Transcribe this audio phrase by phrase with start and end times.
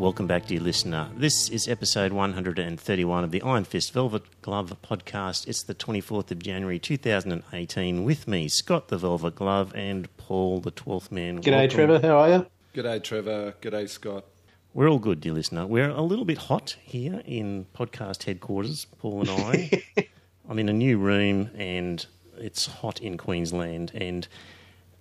[0.00, 1.10] Welcome back, dear listener.
[1.14, 5.46] This is episode 131 of the Iron Fist Velvet Glove podcast.
[5.46, 8.02] It's the 24th of January 2018.
[8.02, 11.42] With me, Scott the Velvet Glove and Paul the 12th Man.
[11.42, 11.76] G'day, Welcome.
[11.76, 12.00] Trevor.
[12.00, 12.46] How are you?
[12.74, 13.54] G'day, Trevor.
[13.60, 14.24] G'day, Scott.
[14.72, 15.66] We're all good, dear listener.
[15.66, 19.82] We're a little bit hot here in podcast headquarters, Paul and I.
[20.48, 22.06] I'm in a new room and
[22.38, 24.26] it's hot in Queensland and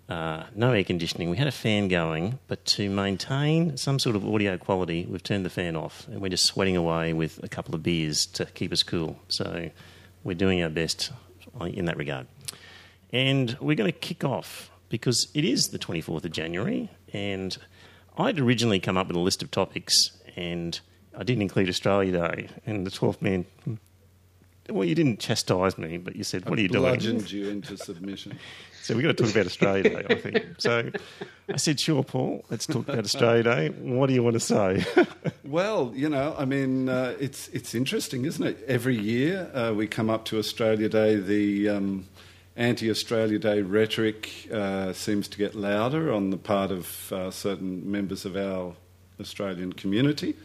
[0.09, 1.29] uh, no air conditioning.
[1.29, 5.45] We had a fan going, but to maintain some sort of audio quality, we've turned
[5.45, 8.73] the fan off and we're just sweating away with a couple of beers to keep
[8.73, 9.19] us cool.
[9.27, 9.69] So
[10.23, 11.11] we're doing our best
[11.61, 12.25] in that regard.
[13.13, 17.55] And we're going to kick off because it is the 24th of January and
[18.17, 20.79] I'd originally come up with a list of topics and
[21.15, 23.45] I didn't include Australia Day and the 12th man.
[24.69, 27.75] Well, you didn't chastise me, but you said, "What are you doing?" Bludgeoned you into
[27.75, 28.37] submission.
[28.89, 30.45] So we've got to talk about Australia Day, I think.
[30.57, 30.89] So
[31.47, 33.69] I said, sure, Paul, let's talk about Australia Day.
[33.69, 34.83] What do you want to say?
[35.43, 38.63] Well, you know, I mean, uh, it's it's interesting, isn't it?
[38.67, 42.07] Every year uh, we come up to Australia Day, the um,
[42.55, 48.25] anti-Australia Day rhetoric uh, seems to get louder on the part of uh, certain members
[48.25, 48.75] of our
[49.19, 50.35] Australian community.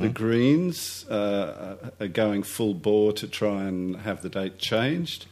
[0.00, 5.26] The Greens uh, are going full bore to try and have the date changed.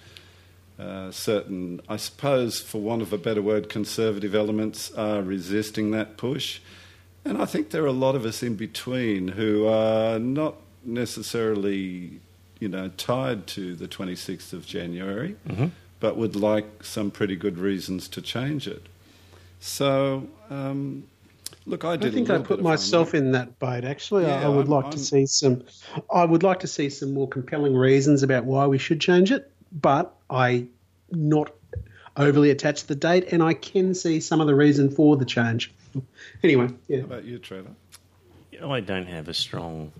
[0.78, 6.18] Uh, certain, I suppose, for want of a better word, conservative elements are resisting that
[6.18, 6.60] push.
[7.24, 12.20] And I think there are a lot of us in between who are not necessarily,
[12.60, 15.36] you know, tied to the 26th of January,
[15.98, 18.82] but would like some pretty good reasons to change it.
[19.60, 21.04] So, um,
[21.64, 22.12] look, I did.
[22.12, 23.84] I think a I put myself in that boat.
[23.84, 25.62] Actually, I, Yeah, I would I'm- like I'm- to see some.
[26.14, 29.50] I would like to see some more compelling reasons about why we should change it.
[29.72, 30.66] But I
[31.10, 31.52] not
[32.16, 35.24] overly attached to the date, and I can see some of the reason for the
[35.24, 35.72] change.
[36.42, 36.98] Anyway, yeah.
[36.98, 37.70] How about you, Trevor?
[38.62, 39.92] I don't have a strong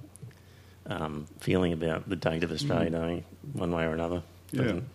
[0.87, 3.25] um, feeling about the date of Australia Day,
[3.55, 4.23] one way or another.
[4.53, 4.63] Yeah.
[4.63, 4.89] Doesn't-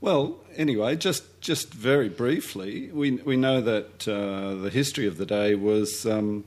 [0.00, 5.26] Well, anyway, just just very briefly, we we know that uh, the history of the
[5.26, 6.44] day was um,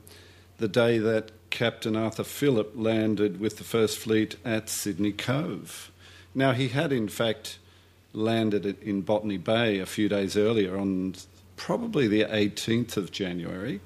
[0.58, 5.90] the day that Captain Arthur Phillip landed with the First Fleet at Sydney Cove.
[6.34, 7.58] Now he had in fact
[8.12, 11.14] landed in Botany Bay a few days earlier on
[11.56, 13.80] probably the 18th of January.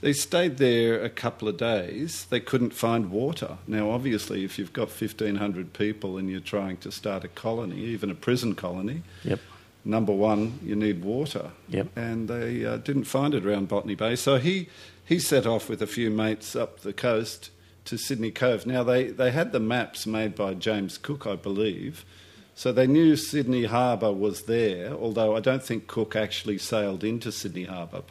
[0.00, 2.24] They stayed there a couple of days.
[2.30, 3.58] They couldn't find water.
[3.66, 8.10] Now, obviously, if you've got 1,500 people and you're trying to start a colony, even
[8.10, 9.40] a prison colony, Yep.
[9.84, 11.50] number one, you need water.
[11.68, 11.88] Yep.
[11.96, 14.16] And they uh, didn't find it around Botany Bay.
[14.16, 14.68] So he,
[15.04, 17.50] he set off with a few mates up the coast
[17.84, 18.64] to Sydney Cove.
[18.64, 22.06] Now, they, they had the maps made by James Cook, I believe.
[22.54, 27.32] So they knew Sydney Harbour was there, although I don't think Cook actually sailed into
[27.32, 28.02] Sydney Harbour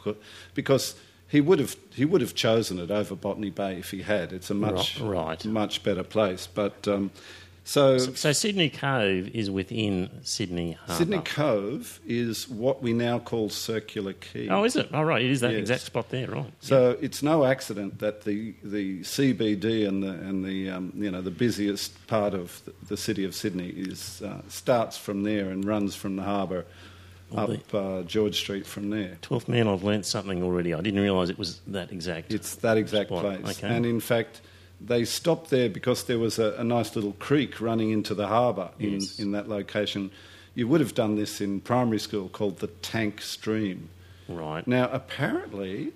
[0.54, 0.96] because
[1.28, 4.32] he would have he would have chosen it over Botany Bay if he had.
[4.32, 5.42] It's a much right.
[5.46, 6.46] much better place.
[6.46, 7.10] But um,
[7.64, 10.94] so So Sydney Cove is within Sydney Harbour.
[10.94, 14.48] Sydney Cove is what we now call Circular Quay.
[14.48, 14.88] Oh, is it?
[14.92, 15.22] Oh, right.
[15.22, 15.60] It is that Yes.
[15.60, 16.52] exact spot there, right?
[16.60, 21.20] So it's no accident that the, the CBD and the and the um, you know
[21.22, 25.64] the busiest part of the, the city of Sydney is uh, starts from there and
[25.64, 26.64] runs from the harbour
[27.36, 29.16] up uh, George Street from there.
[29.22, 30.74] Twelfth man, I've learnt something already.
[30.74, 32.32] I didn't realise it was that exact.
[32.32, 33.74] It's that exact Spot, place, okay.
[33.74, 34.40] and in fact.
[34.84, 38.70] They stopped there because there was a, a nice little creek running into the harbour
[38.78, 39.18] in, Yes.
[39.18, 40.10] in that location.
[40.54, 43.88] You would have done this in primary school called the Tank Stream.
[44.28, 44.66] right.
[44.66, 45.92] Now, apparently,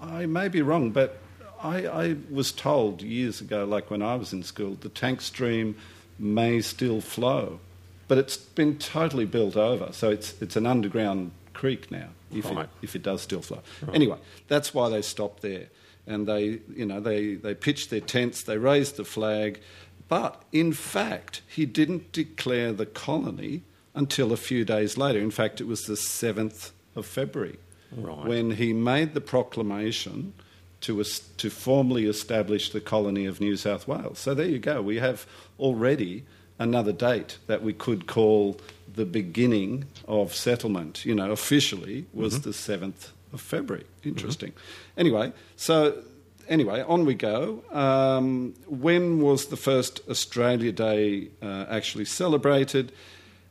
[0.00, 1.18] I may be wrong, but
[1.62, 5.76] I, I was told years ago, like when I was in school, the tank stream
[6.18, 7.60] may still flow,
[8.08, 12.08] but it's been totally built over, so it's it's an underground creek now.
[12.32, 12.64] If Right.
[12.64, 13.62] it if it does still flow.
[13.92, 14.18] Anyway,
[14.48, 15.68] that's why they stopped there,
[16.06, 19.60] and they you know they they pitched their tents, they raised the flag,
[20.08, 23.62] but in fact he didn't declare the colony
[23.94, 25.20] until a few days later.
[25.20, 27.58] In fact, it was the seventh of February
[27.96, 28.26] Right.
[28.26, 30.32] when he made the proclamation
[30.80, 34.18] to, to formally establish the colony of New South Wales.
[34.18, 34.82] So there you go.
[34.82, 35.26] We have
[35.60, 36.24] already
[36.58, 38.60] another date that we could call
[38.92, 41.04] the beginning of settlement.
[41.04, 42.50] You know, officially was mm-hmm.
[42.50, 43.84] the 7th of February.
[44.04, 44.52] Interesting.
[44.96, 46.02] Anyway, so
[46.48, 47.62] anyway, on we go.
[47.72, 52.92] Um, when was the first Australia Day uh, actually celebrated?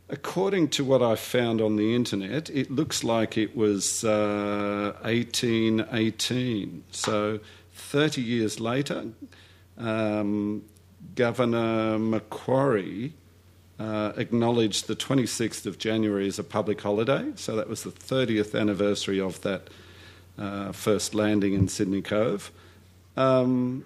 [0.10, 6.84] According to what I found on the internet, it looks like it was uh, 1818.
[6.92, 7.40] So
[7.74, 9.06] 30 years later,
[9.78, 10.64] um,
[11.16, 13.14] Governor Macquarie
[13.84, 17.32] uh, acknowledged the 26th of January as a public holiday.
[17.36, 19.70] So that was the 30th anniversary of that
[20.38, 22.52] uh, first landing in Sydney Cove.
[23.18, 23.86] Um,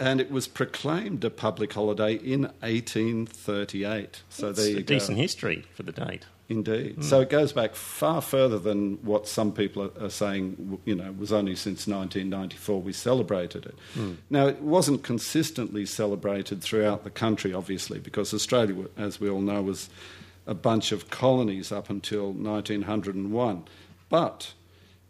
[0.00, 4.22] and it was proclaimed a public holiday in 1838.
[4.30, 4.94] So It's there you a go.
[4.94, 6.24] decent history for the date.
[6.50, 7.04] Indeed.
[7.04, 11.30] So it goes back far further than what some people are, saying, you know, was
[11.30, 13.74] only since 1994 we celebrated it.
[14.30, 19.60] Now, it wasn't consistently celebrated throughout the country, obviously, because Australia, as we all know,
[19.60, 19.90] was
[20.46, 23.64] a bunch of colonies up until 1901.
[24.08, 24.54] But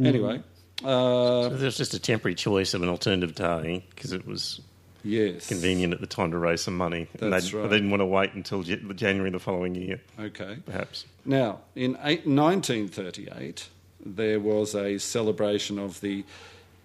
[0.00, 0.42] Anyway,
[0.84, 4.60] uh, So there's just a temporary choice of an alternative day because it was
[5.02, 7.08] yes, convenient at the time to raise some money.
[7.18, 7.70] and That's they, right.
[7.70, 10.58] they didn't want to wait until J- January the following year, Okay.
[10.66, 11.06] perhaps.
[11.24, 13.68] Now, in eight, 1938,
[14.04, 16.24] there was a celebration of the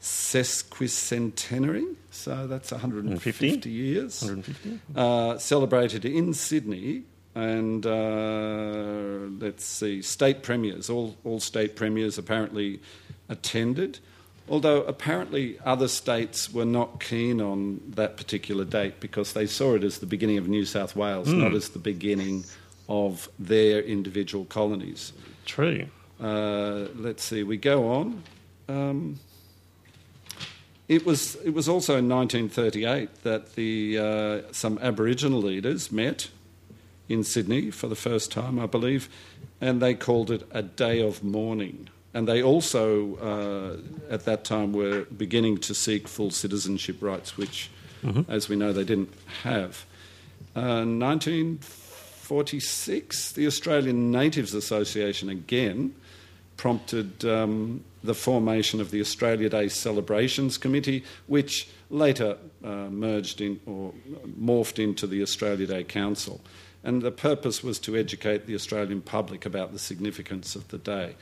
[0.01, 3.69] sesquicentenary, so that's 150 150?
[3.69, 4.80] years, 150?
[4.95, 7.03] uh, celebrated in Sydney.
[7.33, 12.81] And uh, let's see, state premiers, all, all state premiers apparently
[13.30, 14.00] attended,
[14.50, 19.83] although apparently other states were not keen on that particular date because they saw it
[19.86, 22.44] as the beginning of New South Wales, not as the beginning
[22.89, 25.13] of their individual colonies.
[25.45, 25.88] True.
[26.19, 28.24] Uh, let's see, we go on.
[28.68, 29.19] Um,
[30.91, 36.29] it was it was also in 1938 that the uh, some Aboriginal leaders met
[37.07, 39.07] in Sydney for the first time, I believe,
[39.61, 41.88] and they called it a day of mourning.
[42.13, 43.77] And they also, uh,
[44.13, 47.69] at that time, were beginning to seek full citizenship rights, which,
[48.27, 49.13] as we know, they didn't
[49.44, 49.85] have.
[50.53, 55.95] Uh, 1946, the Australian Natives Association again
[56.57, 63.59] prompted um, the formation of the Australia Day Celebrations Committee, which later uh, merged in
[63.65, 63.94] or
[64.39, 66.42] morphed into the Australia Day Council.
[66.83, 71.16] And the purpose was to educate the Australian public about the significance of the day.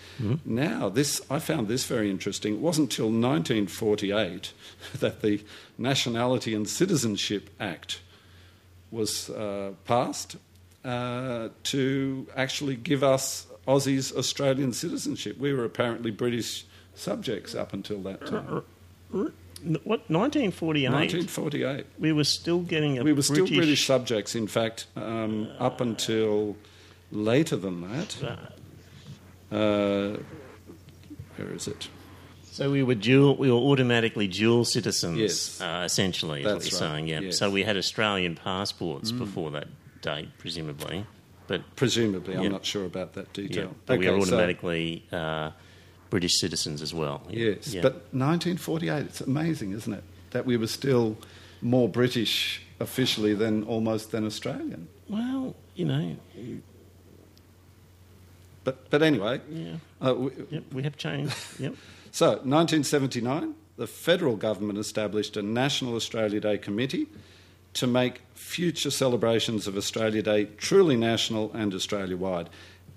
[0.45, 2.53] Now, this I found this very interesting.
[2.53, 4.53] It wasn't until 1948
[4.99, 5.43] that the
[5.77, 7.99] Nationality and Citizenship Act
[8.89, 10.37] was uh, passed
[10.85, 15.37] uh, to actually give us Aussies Australian citizenship.
[15.37, 16.65] We were apparently British
[16.99, 18.63] subjects up until that time.
[19.11, 20.89] What, 1948?
[20.89, 21.85] 1948.
[21.99, 25.81] We were still getting a We were still British, British subjects, in fact, um, up
[25.81, 26.55] until
[27.11, 28.15] later than that.
[29.51, 30.17] Uh,
[31.35, 31.89] where is it?
[32.51, 33.35] So we were dual.
[33.37, 35.17] We were automatically dual citizens.
[35.17, 35.61] Yes.
[35.61, 37.07] uh, essentially, is what you're right, saying.
[37.07, 37.19] Yeah.
[37.21, 37.35] yes.
[37.35, 37.37] Mm.
[37.39, 39.67] So we had Australian passports before that
[40.01, 41.05] date, presumably,
[41.47, 43.75] but Presumably, I'm not sure about that yeah, detail.
[43.85, 45.51] but we Okay, were so- automatically uh,
[46.09, 47.21] British citizens as well.
[47.29, 47.81] Yes, Yeah.
[47.81, 50.03] but 1948, it's amazing, isn't it?
[50.31, 51.17] That we were still
[51.61, 54.87] more British officially than almost than Australian.
[55.09, 56.15] well, you know,
[58.63, 59.75] But, but anyway, yeah,
[60.05, 61.33] uh, we, yep, we have changed.
[61.59, 61.73] Yep.
[62.11, 67.07] so 1979, the federal government established a National Australia Day Committee
[67.73, 72.49] to make future celebrations of Australia Day truly national and Australia wide.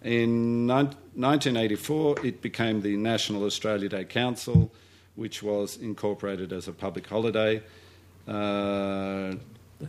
[0.04, 4.73] In 1984, it became the National Australia Day Council,
[5.14, 7.62] which was incorporated as a public holiday.
[8.26, 9.35] Uh,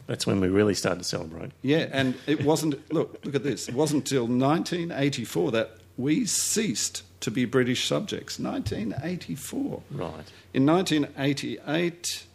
[0.08, 1.52] That's when we really started to celebrate.
[1.62, 2.76] Yeah, and it wasn't.
[2.94, 3.68] Look, look at this.
[3.68, 8.40] It wasn't until 1984 that we ceased to be British subjects.
[8.40, 9.82] 1984.
[9.92, 10.12] Right.
[10.54, 12.26] In 1988,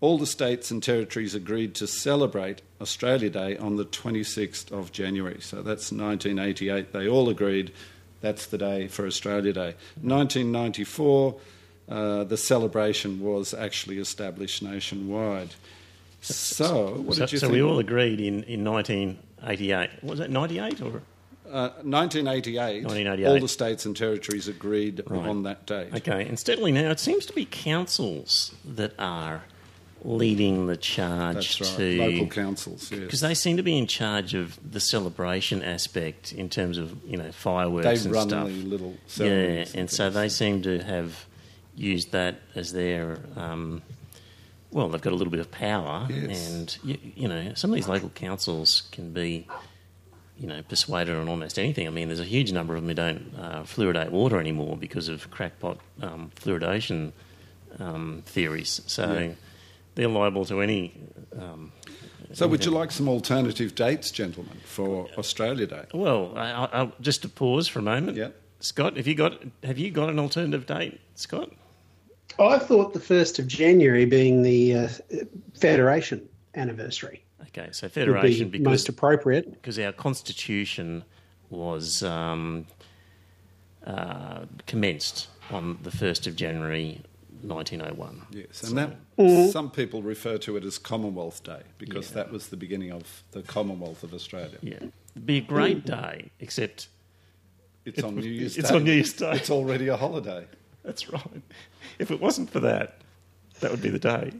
[0.00, 5.40] all the states and territories agreed to celebrate Australia Day on the 26th of January.
[5.40, 6.92] So that's 1988.
[6.92, 7.72] They all agreed
[8.22, 9.74] that's the day for Australia Day.
[10.02, 11.36] 1994,
[11.88, 15.50] uh, the celebration was actually established nationwide.
[16.22, 17.54] So, what so, did you so think?
[17.54, 19.90] we all agreed in, in 1988.
[20.02, 21.02] Was that 98 or?
[21.50, 23.26] Uh, 1988, 1988.
[23.26, 25.28] all the states and territories agreed Right.
[25.28, 25.92] on that date.
[25.94, 29.42] Okay, and steadily now it seems to be councils that are
[30.02, 31.70] leading the charge right.
[31.76, 33.28] to Local councils, because yes.
[33.28, 37.30] they seem to be in charge of the celebration aspect in terms of you know
[37.32, 38.48] fireworks They and run stuff.
[38.48, 41.26] the little yeah, and so they seem to have
[41.76, 43.18] used that as their.
[43.36, 43.82] Um,
[44.72, 46.50] well, they've got a little bit of power, Yes.
[46.50, 49.48] and you, you know some of these local councils can be,
[50.38, 51.86] you know, persuaded on almost anything.
[51.88, 55.08] I mean, there's a huge number of them who don't uh, fluoridate water anymore because
[55.08, 57.12] of crackpot um, fluoridation
[57.80, 58.80] um, theories.
[58.86, 59.32] So Yeah.
[59.94, 60.92] They're liable to any.
[61.38, 61.72] Um,
[62.32, 65.86] So, would you like some alternative dates, gentlemen, for Australia Day?
[65.92, 68.16] well, I, I, I, just to pause for a moment.
[68.16, 68.28] Yeah.
[68.60, 71.50] Scott, have you got have you got an alternative date, Scott?
[72.38, 74.88] I thought the 1st of January being the uh,
[75.58, 79.50] Federation anniversary Okay, so would federation be because most appropriate.
[79.52, 81.04] because our constitution
[81.48, 82.66] was um,
[83.84, 87.00] uh, commenced on the first of January,
[87.42, 88.26] nineteen oh one.
[88.30, 89.50] Yes, and that mm-hmm.
[89.50, 92.16] some people refer to it as Commonwealth Day because Yeah.
[92.16, 94.58] that was the beginning of the Commonwealth of Australia.
[94.62, 94.76] Yeah,
[95.14, 96.00] it'd be a great mm.
[96.00, 96.88] day, except
[97.84, 98.76] It's on New Year's It's Day.
[98.76, 99.32] on New Year's Day.
[99.32, 100.46] It's already a holiday.
[100.84, 101.42] that's right.
[101.98, 102.98] If it wasn't for that,
[103.60, 104.32] that would be the day,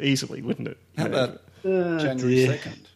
[0.00, 0.78] easily, wouldn't it?
[0.96, 2.58] How You about Oh, January dear.
[2.58, 2.86] 2nd?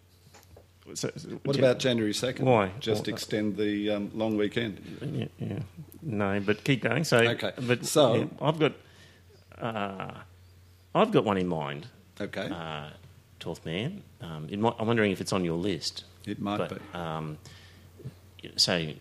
[0.94, 1.10] so-
[1.44, 2.40] What about January 2nd?
[2.44, 2.70] Why?
[2.80, 4.80] Just Well, uh, extend the um, long weekend.
[5.02, 5.58] Yeah, yeah.
[6.02, 7.04] No, but keep going.
[7.04, 7.52] So, Okay.
[7.60, 8.72] but So- yeah, I've got,
[9.64, 10.14] uh,
[10.94, 11.86] I've got one in mind.
[12.20, 12.48] Okay.
[12.50, 12.90] uh.
[14.22, 16.04] Um, it might, I'm wondering if it's on your list.
[16.26, 16.98] It might but, be.
[16.98, 17.38] Um,
[18.56, 18.92] so,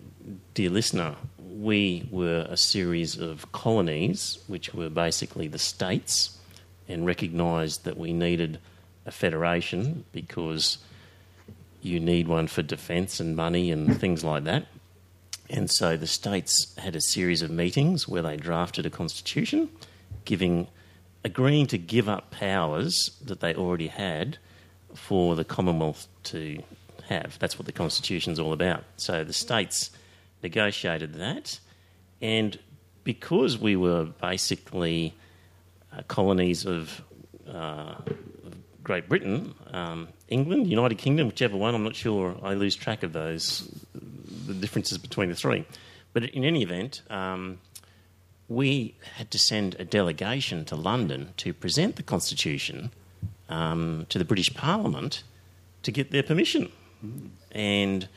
[0.53, 6.37] dear listener, we were a series of colonies, which were basically the states,
[6.89, 8.59] and recognised that we needed
[9.05, 10.77] a federation because
[11.81, 14.65] you need one for defence and money and things like that.
[15.49, 19.69] And so the states had a series of meetings where they drafted a constitution,
[20.25, 20.67] giving,
[21.23, 24.37] agreeing to give up powers that they already had
[24.93, 26.61] for the Commonwealth to
[27.09, 27.37] have.
[27.39, 28.83] That's what the constitution's all about.
[28.97, 29.91] So the states
[30.41, 31.59] negotiated that,
[32.21, 32.57] and
[33.03, 35.13] because we were basically
[35.91, 37.01] uh, colonies of,
[37.47, 42.37] uh, of Great Britain, um, England, United Kingdom, whichever one, I'm not sure.
[42.41, 43.69] I lose track of those
[44.47, 45.65] the differences between the three.
[46.13, 47.59] But in any event, um,
[48.49, 52.91] we had to send a delegation to London to present the Constitution
[53.49, 55.23] um, to the British Parliament
[55.83, 56.71] to get their permission.
[57.51, 58.07] And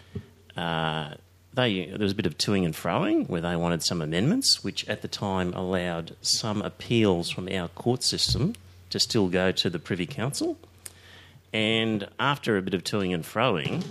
[0.56, 1.14] uh,
[1.54, 4.88] they, there was a bit of toing and froing where they wanted some amendments, which
[4.88, 8.54] at the time allowed some appeals from our court system
[8.90, 10.56] to still go to the Privy Council.
[11.52, 13.84] And after a bit of toing and froing,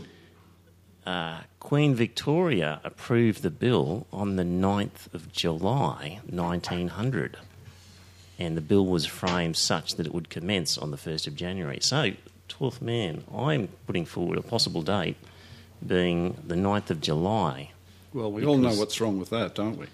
[1.05, 7.38] uh, Queen Victoria approved the bill on the 9th of July 1900.
[8.38, 11.79] And the bill was framed such that it would commence on the 1st of January.
[11.81, 12.12] So,
[12.50, 15.17] 12th man, I'm putting forward a possible date
[15.85, 17.71] being the 9th of July.
[18.13, 19.88] Well, we all know what's wrong with that, don't we?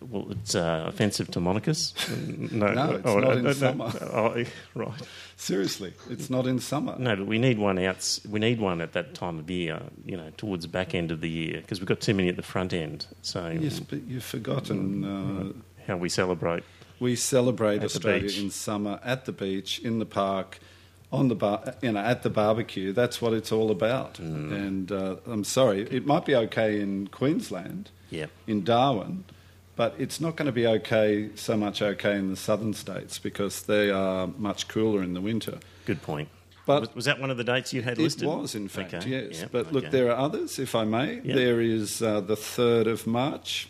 [0.00, 1.92] Well, it's uh, offensive to monarchs.
[2.52, 3.92] No, No, it's not in no, summer.
[4.12, 5.02] Oh, right.
[5.36, 6.94] Seriously, it's not in summer.
[6.98, 8.18] No, but we need one out.
[8.28, 9.80] We need one at that time of year.
[10.04, 12.36] You know, towards the back end of the year, because we've got too many at
[12.36, 13.06] the front end.
[13.22, 15.04] So Yes, but you've forgotten.
[15.04, 15.52] Uh,
[15.86, 16.62] how we celebrate?
[17.00, 20.58] we celebrate Australia in summer at the beach, in the park,
[21.12, 22.92] on the bar, you know, at the barbecue.
[22.92, 24.14] That's what it's all about.
[24.14, 24.52] Mm.
[24.52, 28.30] And uh, I'm sorry, it might be okay in Queensland, Yep.
[28.48, 29.24] in Darwin,
[29.78, 33.62] but it's not going to be okay so much okay in the southern states because
[33.62, 35.60] they are much cooler in the winter.
[35.86, 36.28] Good point.
[36.66, 38.24] But- was, was that one of the dates you had It listed?
[38.24, 39.40] It was, in fact, Okay, yes.
[39.42, 39.92] yep, but look, okay.
[39.92, 41.20] there are others, if I may.
[41.22, 41.24] Yep.
[41.24, 43.68] There is uh, the 3rd of March,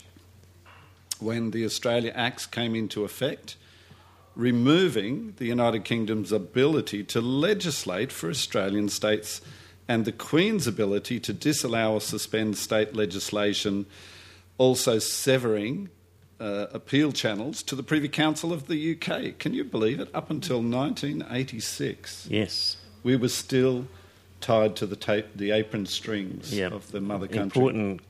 [1.20, 3.56] when the Australia Acts came into effect,
[4.34, 9.42] removing the United Kingdom's ability to legislate for Australian states
[9.86, 13.84] and the Queen's ability to disallow or suspend state legislation,
[14.56, 15.90] also severing
[16.40, 19.38] uh, appeal channels to the Privy Council of the UK.
[19.38, 20.08] Can you believe it?
[20.14, 22.28] Up until 1986.
[22.30, 22.76] Yes.
[23.02, 23.86] we were still
[24.40, 26.68] tied to the tape, the apron strings Yeah.
[26.68, 27.42] of the mother country.
[27.62, 28.00] Important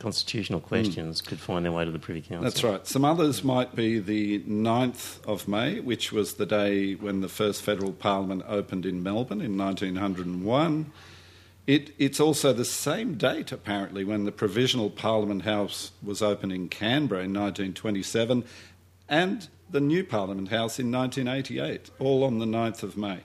[0.00, 2.42] constitutional questions could find their way to the Privy Council.
[2.42, 2.86] That's right.
[2.86, 7.62] Some others might be the 9th of May, which was the day when the first
[7.62, 10.92] federal parliament opened in Melbourne in 1901.
[11.66, 16.68] It, it's also the same date, apparently, when the Provisional Parliament House was opened in
[16.68, 18.44] Canberra in 1927
[19.08, 23.20] and the new Parliament House in 1988, all on the 9th of May.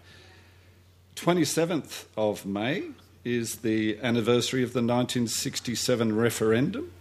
[1.15, 2.89] 27th of May
[3.23, 6.91] is the anniversary of the 1967 referendum,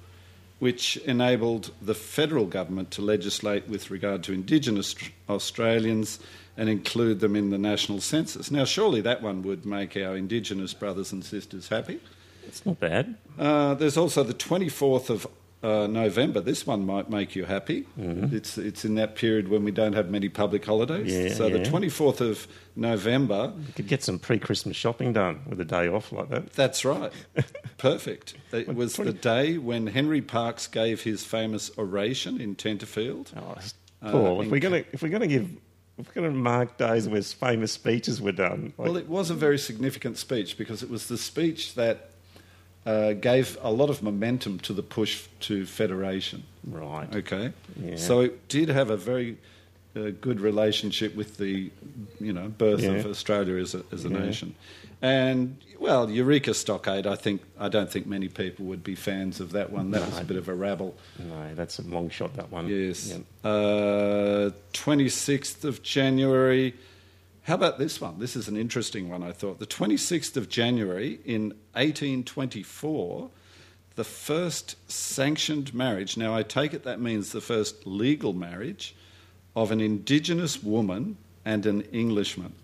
[0.60, 4.94] which enabled the federal government to legislate with regard to Indigenous
[5.28, 6.20] Australians
[6.56, 8.50] and include them in the national census.
[8.50, 11.98] Now, surely that one would make our Indigenous brothers and sisters happy.
[12.46, 13.16] It's not bad.
[13.38, 15.26] Uh, there's also the 24th of
[15.62, 16.40] uh, November.
[16.40, 17.86] This one might make you happy.
[17.98, 21.12] It's it's in that period when we don't have many public holidays.
[21.12, 23.52] Yeah, so the 24th of November.
[23.66, 26.52] You could get some pre-Christmas shopping done with a day off like that.
[26.54, 27.12] That's right.
[27.78, 28.34] Perfect.
[28.52, 33.32] It was the day when Henry Parkes gave his famous oration in Tenterfield.
[33.36, 33.56] Oh,
[34.02, 35.50] Uh, Paul, if in- we're gonna if we're gonna give
[35.98, 39.34] if we're gonna mark days where famous speeches were done, like, Well, it was a
[39.34, 42.09] very significant speech because it was the speech that
[42.86, 46.42] uh, gave a lot of momentum to the push to federation.
[46.64, 47.14] right?
[47.16, 47.96] Okay, Yeah.
[47.96, 49.36] so it did have a very
[49.96, 51.70] uh, good relationship with the,
[52.20, 54.18] you know, birth of Australia as a, as a Yeah.
[54.18, 54.54] nation,
[55.02, 57.06] and well, Eureka Stockade.
[57.06, 59.90] I think I don't think many people would be fans of that one.
[59.92, 60.94] That was a bit of a rabble.
[61.18, 62.34] No, that's a long shot.
[62.36, 62.68] That one.
[62.68, 63.08] Yes,
[63.42, 64.50] Yeah.
[64.72, 66.74] twenty sixth of January.
[67.44, 68.18] How about this one?
[68.18, 69.22] This is an interesting one.
[69.22, 73.30] I thought the twenty sixth of January in eighteen twenty four.
[73.96, 78.94] The first sanctioned marriage, now I take it that means the first legal marriage,
[79.56, 82.54] of an Indigenous woman and an Englishman.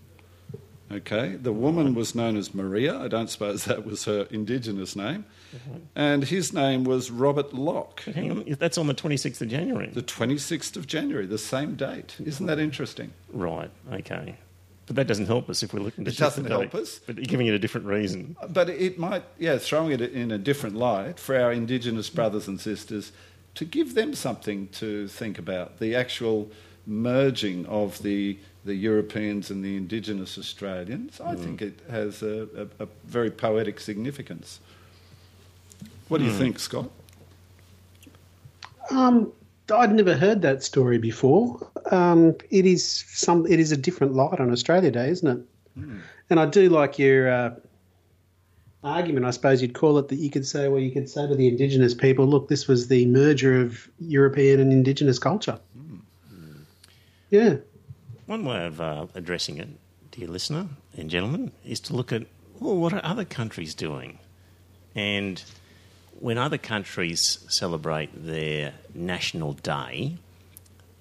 [0.89, 2.97] Okay, the woman was known as Maria.
[2.97, 5.25] I don't suppose that was her Indigenous name.
[5.53, 5.77] Mm-hmm.
[5.97, 8.03] And his name was Robert Locke.
[8.05, 9.89] But hang on, that's on the twenty sixth of January.
[9.89, 12.15] The 26th of January, the same date.
[12.23, 13.11] Isn't that interesting?
[13.33, 13.69] right.
[13.91, 14.37] Okay.
[14.87, 16.99] But that doesn't help us if we're looking to It shift doesn't help us.
[17.05, 18.37] But you're giving it a different reason.
[18.49, 22.59] But it might, yeah, throwing it in a different light for our Indigenous brothers and
[22.59, 23.11] sisters
[23.55, 25.79] to give them something to think about.
[25.79, 26.49] The actual
[26.85, 32.47] merging of the, the Europeans and the Indigenous Australians, I think it has a,
[32.79, 34.61] a, a very poetic significance.
[36.07, 36.89] What do you think, Scott?
[38.89, 39.33] Um,
[39.71, 41.69] I'd never heard that story before.
[41.91, 43.45] Um, it is some.
[43.47, 45.45] It is a different light on Australia Day, isn't it?
[46.29, 47.55] And I do like your uh,
[48.83, 49.25] argument.
[49.25, 51.47] I suppose you'd call it that you could say, well, you could say to the
[51.47, 55.59] Indigenous people, look, this was the merger of European and Indigenous culture.
[57.29, 57.57] Yeah.
[58.25, 59.69] One way of uh, addressing it,
[60.11, 62.23] dear listener and gentlemen, is to look at
[62.59, 64.19] well, what are other countries doing?
[64.95, 65.43] And
[66.19, 70.17] when other countries celebrate their national day,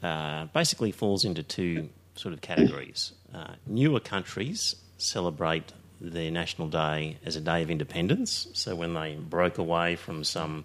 [0.02, 3.12] uh, basically falls into two sort of categories.
[3.34, 9.14] Uh, newer countries celebrate their national day as a day of independence, so when they
[9.14, 10.64] broke away from some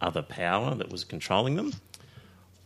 [0.00, 1.72] other power that was controlling them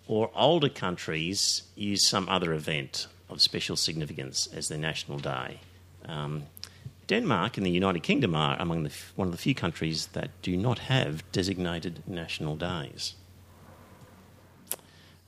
[0.06, 5.60] or older countries use some other event of special significance as their national day.
[6.06, 6.44] Um,
[7.06, 10.56] Denmark and the United Kingdom are among the, one of the few countries that do
[10.56, 13.14] not have designated national days.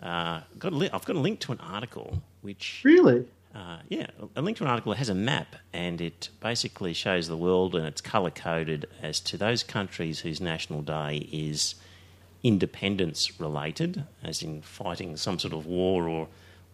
[0.02, 3.24] Uh, got a li- I've got a link to an article which Really?
[3.54, 7.28] uh, yeah, a link to an article that has a map and it basically shows
[7.28, 11.76] the world and it's colour coded as to those countries whose national day is
[12.42, 16.28] independence related, as in fighting some sort of war or,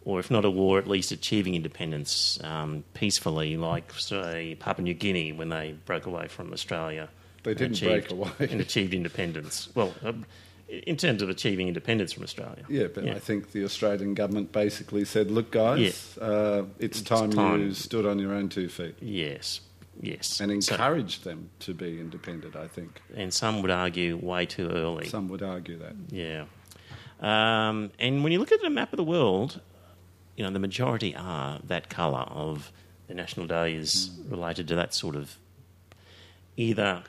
[0.05, 4.95] or if not a war, at least achieving independence um, peacefully, like, say, Papua New
[4.95, 7.09] Guinea when they broke away from Australia.
[7.45, 8.31] They didn't break achieved- away.
[8.51, 9.69] and achieved independence.
[9.75, 10.25] Well, um,
[10.69, 12.65] in terms of achieving independence from Australia.
[12.69, 17.31] Yeah, but I think the Australian government basically said, look, guys, uh, it's, It's time,
[17.31, 17.61] time.
[17.61, 18.95] you stood on your own two feet.
[19.01, 19.61] Yes,
[20.01, 20.41] yes.
[20.41, 23.03] And So- encouraged them to be independent, I think.
[23.15, 25.09] and some would argue way too early.
[25.09, 25.95] Some would argue that.
[26.11, 26.45] Yeah.
[27.21, 29.61] Um, and when you look at a map of the world,
[30.37, 32.73] you know, the majority are that colour of
[33.09, 35.37] the National Day is related to that sort of
[36.57, 37.03] either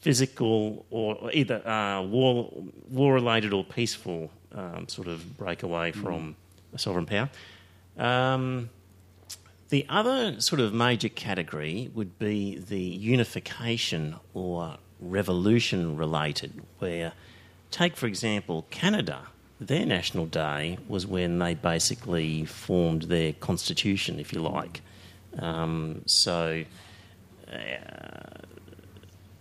[0.00, 2.52] physical or either uh, war
[2.88, 6.36] war related or peaceful um, sort of breakaway from
[6.72, 7.28] a sovereign power.
[7.96, 8.70] Um,
[9.68, 17.12] the other sort of major category would be the unification or revolution related, where,
[17.70, 19.26] take for example, Canada,
[19.60, 24.80] their national day was when they basically formed their constitution, if you like.
[25.38, 26.64] Um, so,
[27.50, 27.56] uh,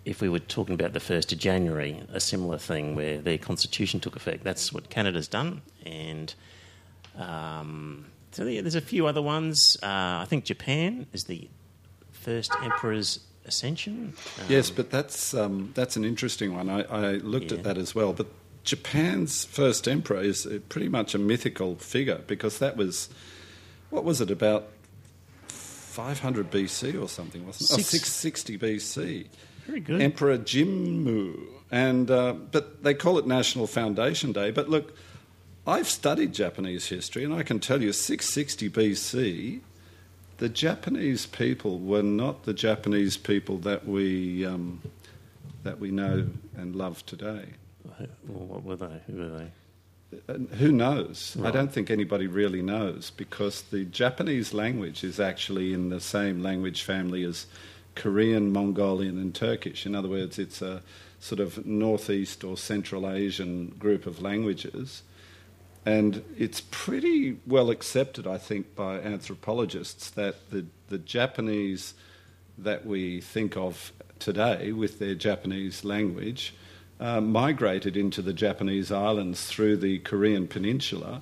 [0.06, 4.00] if we were talking about the 1st of January, a similar thing where their constitution
[4.00, 5.62] took effect, that's what Canada's done.
[5.86, 6.34] And
[7.18, 9.78] um, so yeah, there's a few other ones.
[9.82, 9.88] Uh,
[10.22, 11.50] I think Japan is the
[12.12, 14.14] first emperor's ascension.
[14.40, 16.70] Um, Yes, but that's um, that's an interesting one.
[16.70, 17.58] I, I looked Yeah.
[17.60, 18.14] at that as well.
[18.14, 18.28] But
[18.66, 23.10] Japan's first emperor is uh, pretty much a mythical figure because that was
[23.92, 24.68] what was it about
[25.48, 27.86] 500 BC or something, wasn't it?
[27.86, 29.28] Six- Oh, 660 BC.
[29.68, 30.02] Very good.
[30.02, 31.40] Emperor Jimmu,
[31.72, 34.52] and uh, but they call it National Foundation Day.
[34.52, 34.96] But look,
[35.66, 39.62] I've studied Japanese history, and I can tell you, 660 BC,
[40.38, 44.82] the Japanese people were not the Japanese people that we um,
[45.64, 47.46] that we know and love today.
[48.28, 49.02] Well, what were they?
[49.08, 49.52] Who were they?
[50.28, 51.38] And who knows?
[51.44, 56.42] I don't think anybody really knows because the Japanese language is actually in the same
[56.42, 57.48] language family as
[57.96, 59.86] Korean, Mongolian, and Turkish.
[59.86, 60.82] In other words, it's a
[61.20, 65.02] sort of northeast or Central Asian group of languages.
[65.86, 71.94] And it's pretty well accepted, I think, by anthropologists that the, the Japanese
[72.58, 76.54] that we think of today with their Japanese language
[77.00, 81.22] uh, migrated into the Japanese islands through the Korean peninsula.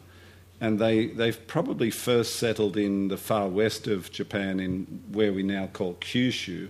[0.62, 5.44] And they, they've probably first settled in the far west of Japan, in where we
[5.44, 6.70] now call Kyushu.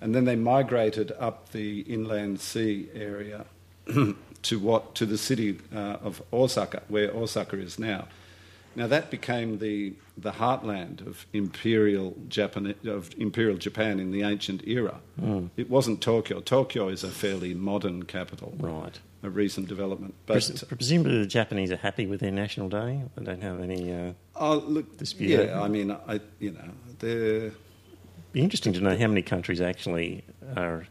[0.00, 3.46] And then they migrated up the inland sea area
[4.42, 8.08] to what to the city uh, of Osaka, where Osaka is now.
[8.76, 14.66] Now that became the the heartland of imperial Japan of imperial Japan in the ancient
[14.66, 15.00] era.
[15.56, 16.40] It wasn't Tokyo.
[16.40, 18.98] Tokyo is a fairly modern capital, Right.
[19.22, 20.14] a recent development.
[20.26, 23.02] But presumably the Japanese are happy with their national day.
[23.16, 23.92] They don't have any.
[23.92, 25.60] Uh, oh, look, Dispute yeah.
[25.60, 27.52] I mean, I you know, they're
[28.32, 30.22] be interesting to know how many countries actually
[30.56, 30.86] are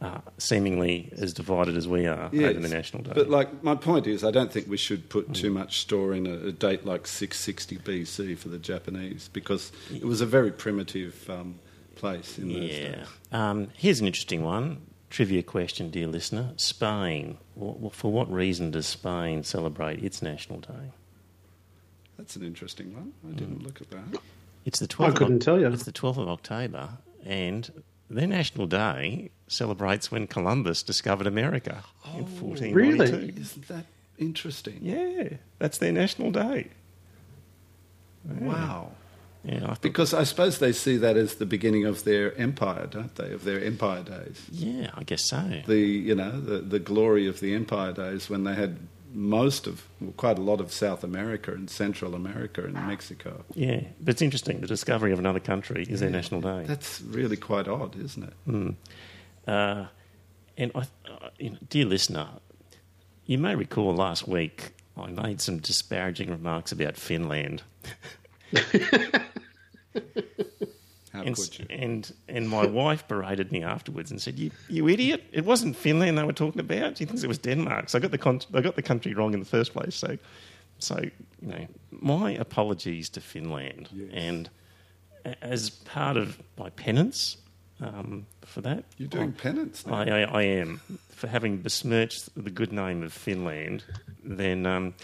[0.00, 3.12] uh, seemingly as divided as we are Yes, over the national day.
[3.14, 5.34] But like my point is, I don't think we should put Mm.
[5.34, 10.04] too much store in a, a date like 660 BC for the Japanese because it
[10.04, 11.56] was a very primitive um,
[11.96, 12.90] place in those yeah.
[12.96, 13.06] days.
[13.32, 14.80] Um, here's an interesting one.
[15.10, 16.52] Trivia question, dear listener.
[16.56, 17.36] Spain.
[17.60, 20.92] Wh- For what reason does Spain celebrate its national day?
[22.16, 23.12] That's an interesting one.
[23.26, 23.36] I Mm.
[23.36, 24.20] didn't look at that.
[24.64, 25.14] It's the 12th.
[25.14, 25.66] I couldn't of, tell you.
[25.68, 26.90] It's the 12th of October,
[27.24, 31.82] and their national day celebrates when Columbus discovered America
[32.14, 32.74] in 1492.
[32.74, 33.34] really?
[33.40, 33.84] Isn't that
[34.18, 34.78] interesting?
[34.80, 36.68] Yeah, that's their national day.
[38.24, 38.92] Wow.
[39.44, 43.14] Yeah, I Because I suppose they see that as the beginning of their empire, don't
[43.14, 43.32] they?
[43.32, 44.46] Of their empire days.
[44.50, 45.62] yeah, I guess so.
[45.66, 48.76] The you know the the glory of the empire days when they had
[49.12, 53.44] most of well, quite a lot of South America and Central America and Mexico.
[53.54, 54.60] Yeah, but it's interesting.
[54.60, 56.64] The discovery of another country is their national day.
[56.66, 58.34] That's really quite odd, isn't it?
[58.46, 58.74] Mm.
[59.46, 59.86] Uh,
[60.56, 62.28] and I, uh, you know, dear listener,
[63.26, 67.62] you may recall last week I made some disparaging remarks about Finland.
[71.12, 71.66] How and, could you?
[71.70, 75.24] and and my wife berated me afterwards and said, "You, you idiot!
[75.32, 76.98] It wasn't Finland they were talking about.
[76.98, 77.88] She thinks it was Denmark.
[77.88, 79.96] So I got the con- I got the country wrong in the first place.
[79.96, 80.18] So,
[80.78, 81.00] so
[81.42, 83.88] you know, my apologies to Finland.
[83.92, 84.10] Yes.
[84.12, 84.50] And
[85.42, 87.36] as part of my penance
[87.80, 89.94] um, for that, You're doing penance now.
[89.94, 93.84] I, I, I am for having besmirched the good name of Finland.
[94.24, 94.94] Then um,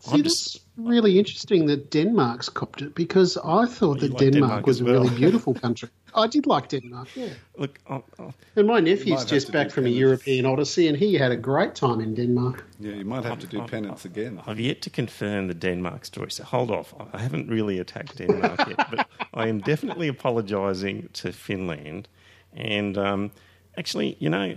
[0.00, 4.18] See, I'm that's just really interesting that Denmark's copped it because I thought that like
[4.18, 5.90] Denmark, Denmark was as a really beautiful country.
[6.14, 7.28] I did like Denmark, yeah.
[7.58, 7.78] look.
[7.86, 9.90] I'll, I'll, And my nephew's just back do from a.
[9.90, 12.64] European odyssey and he had a great time in Denmark.
[12.80, 14.40] yeah, you might have to do I'm- penance again.
[14.46, 16.94] I've yet to confirm the Denmark story, so hold off.
[17.12, 22.08] I haven't really attacked Denmark yet, but I am definitely apologising to Finland.
[22.54, 23.30] And um,
[23.76, 24.56] actually, you know,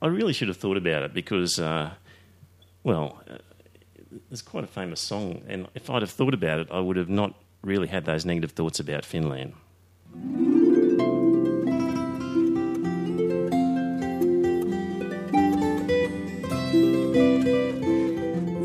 [0.00, 1.90] I really should have thought about it because, uh,
[2.84, 3.38] well, uh,
[4.28, 7.08] there's quite a famous song, and if I'd have thought about it, I would have
[7.08, 9.54] not really had those negative thoughts about Finland.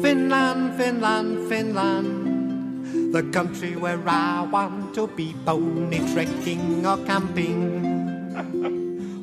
[0.01, 7.96] Finland, Finland, Finland, the country where I want to be pony trekking or camping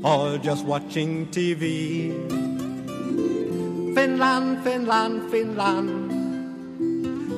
[0.03, 2.13] or just watching TV.
[3.95, 6.13] Finland, Finland, Finland,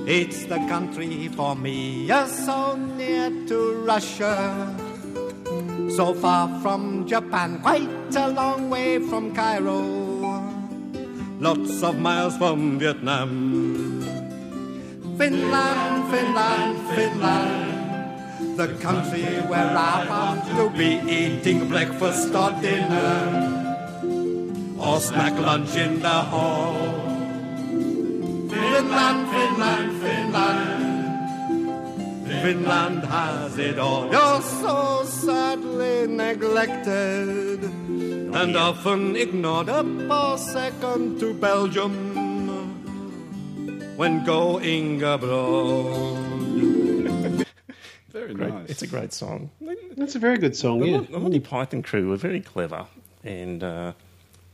[0.09, 2.07] it's the country for me.
[2.07, 4.75] You're so near to Russia,
[5.91, 10.07] so far from Japan, quite a long way from Cairo
[11.41, 13.31] lots of miles from Vietnam.
[15.19, 17.76] Finland, Finland, Finland,
[18.57, 23.65] the country where I want to be eating breakfast or dinner
[24.79, 26.75] or snack lunch in the hall.
[28.49, 30.87] Finland, Finland, Finland.
[32.43, 34.11] Finland has it all.
[34.11, 37.63] You're so sadly neglected
[38.41, 41.95] and often ignored a second to Belgium
[43.97, 46.26] when going abroad.
[48.17, 48.49] Very Great.
[48.53, 48.71] nice.
[48.71, 49.51] It's a great song.
[49.97, 51.01] That's a very good song, The, yeah.
[51.11, 52.87] The Monty Python crew were very clever,
[53.23, 53.93] and uh,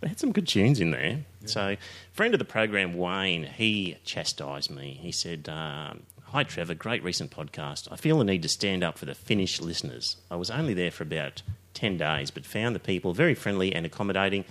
[0.00, 1.20] they had some good tunes in there.
[1.44, 1.76] So,
[2.12, 4.98] friend of the program, Wayne, he chastised me.
[5.00, 6.74] He said, um, "Hi, Trevor.
[6.74, 7.86] Great recent podcast.
[7.92, 10.16] I feel the need to stand up for the Finnish listeners.
[10.28, 13.86] I was only there for about ten days, but found the people very friendly and
[13.86, 14.44] accommodating.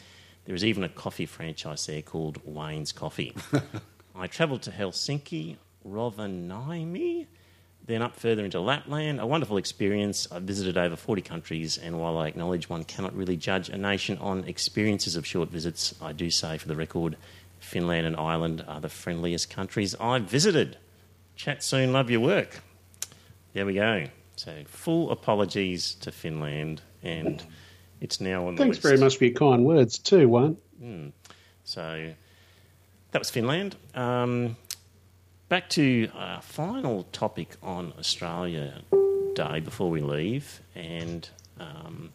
[0.45, 3.36] There is even a coffee franchise there called Wayne's Coffee.
[4.15, 7.28] I travelled to Helsinki, Rovaniemi."
[7.88, 10.28] Then up further into Lapland, a wonderful experience.
[10.32, 14.17] I've visited over 40 countries, and while I acknowledge one cannot really judge a nation
[14.20, 17.17] on experiences of short visits, I do say for the record,
[17.60, 20.78] Finland and Ireland are the friendliest countries I've visited.
[21.36, 22.62] Chat soon, love your work.
[23.54, 24.06] There we go.
[24.36, 27.44] So, full apologies to Finland, and
[28.00, 31.13] it's now on the Thanks very much for your kind words too, Wayne.
[31.63, 32.13] So
[33.12, 33.76] that was Finland.
[33.94, 34.56] Um,
[35.52, 38.74] back to our final topic on Australia
[39.36, 42.10] Day before we leave, and um,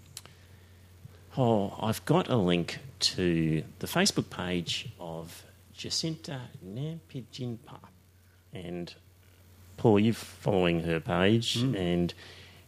[1.37, 5.44] oh, I've got a link to the Facebook page of
[5.75, 7.79] Jacinta Nampijinpa,
[8.55, 8.94] and
[9.77, 12.14] Paul, you're following her page, and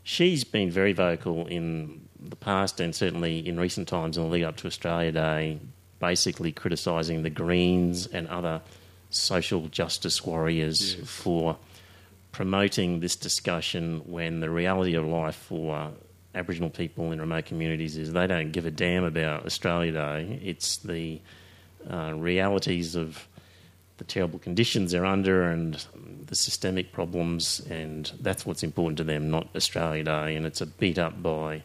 [0.02, 4.44] she's been very vocal in the past and certainly in recent times in the lead
[4.44, 5.60] up to Australia Day,
[5.98, 8.60] basically criticising the Greens and other
[9.10, 11.56] social justice warriors for
[12.32, 15.92] promoting this discussion when the reality of life for
[16.34, 20.40] Aboriginal people in remote communities is they don't give a damn about Australia Day.
[20.44, 21.20] It's the
[21.90, 23.26] uh, realities of
[23.96, 25.84] the terrible conditions they're under and
[26.26, 30.36] the systemic problems, and that's what's important to them, not Australia Day.
[30.36, 31.62] And it's a beat up by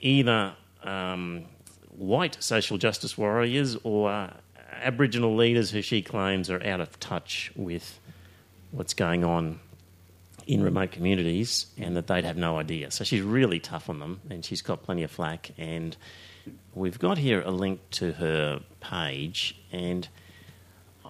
[0.00, 1.44] either um,
[1.90, 4.30] white social justice warriors or
[4.82, 7.98] Aboriginal leaders who she claims are out of touch with
[8.70, 9.60] what's going on
[10.46, 12.90] in remote communities and that they'd have no idea.
[12.90, 15.50] So she's really tough on them and she's got plenty of flack.
[15.56, 15.96] And
[16.74, 20.06] we've got here a link to her page and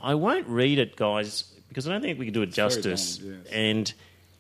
[0.01, 3.23] I won't read it, guys, because I don't think we can do it very justice.
[3.23, 3.53] long, yes.
[3.53, 3.95] And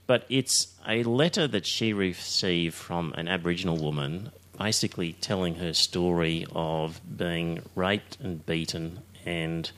[0.06, 6.46] but it's a letter that she received from an Aboriginal woman, basically telling her story
[6.54, 9.70] of being raped and beaten, and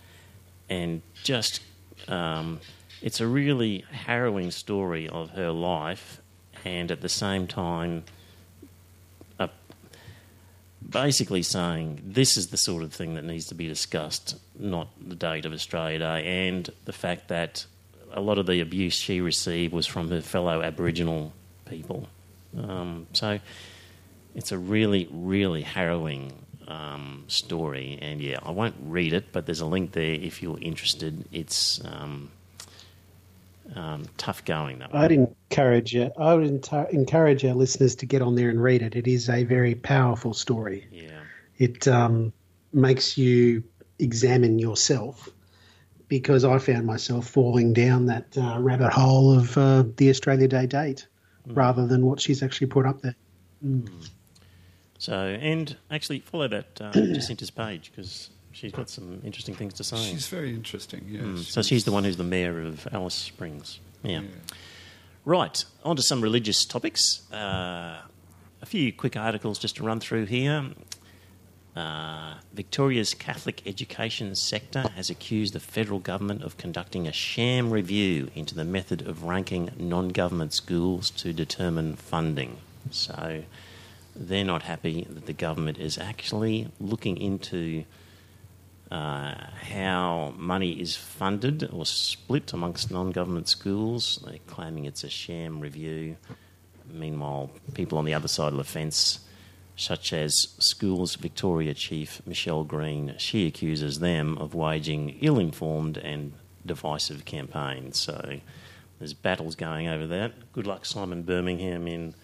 [0.69, 1.61] and just
[2.09, 2.61] um,
[3.03, 6.21] it's a really harrowing story of her life,
[6.65, 8.05] and at the same time,
[9.39, 9.49] a
[10.89, 15.15] basically saying this is the sort of thing that needs to be discussed, not the
[15.15, 17.67] date of Australia Day, and the fact that
[18.13, 21.33] a lot of the abuse she received was from her fellow Aboriginal
[21.67, 22.09] people.
[22.57, 23.39] Um, so
[24.35, 26.33] it's a really, really harrowing
[26.69, 30.59] um, story, and yeah, I won't read it, but there's a link there if you're
[30.61, 31.25] interested.
[31.33, 32.31] It's um,
[33.75, 34.95] um, tough going, that.
[34.95, 38.83] I'd encourage you, I would enti- encourage our listeners to get on there and read
[38.83, 38.97] it.
[38.97, 40.87] It is a very powerful story.
[40.91, 41.21] Yeah.
[41.59, 42.33] It um,
[42.73, 43.65] makes you
[43.99, 45.29] examine yourself
[46.09, 50.67] because I found myself falling down that uh, rabbit hole of uh, the Australia Day
[50.67, 51.07] date
[51.47, 53.15] rather than what she's actually put up there.
[54.99, 59.85] So, and actually follow that uh, Jacinta's page because she's got some interesting things to
[59.85, 59.97] say.
[59.97, 61.07] She's very interesting.
[61.09, 61.23] Yes.
[61.23, 63.79] Mm, so she's the one who's the mayor of Alice Springs.
[64.03, 64.21] Yeah.
[64.21, 64.29] Yeah.
[65.25, 67.31] Right, on to some religious topics.
[67.33, 68.01] Uh,
[68.63, 70.71] a few quick articles just to run through here.
[71.75, 78.31] Uh, Victoria's Catholic education sector has accused the federal government of conducting a sham review
[78.35, 82.57] into the method of ranking non government schools to determine funding.
[82.91, 83.43] So
[84.19, 87.85] they're not happy that the government is actually looking into
[88.91, 94.23] uh, how money is funded or split amongst non government schools.
[94.25, 96.17] They're claiming it's a sham review.
[96.93, 99.21] Meanwhile, people on the other side of the fence,
[99.75, 106.33] such as Schools Victoria Chief Michelle Green, she accuses them of waging ill informed and
[106.65, 107.99] divisive campaigns.
[108.01, 108.39] So
[108.99, 110.53] there's battles going over that.
[110.53, 112.15] Good luck, Simon Birmingham, in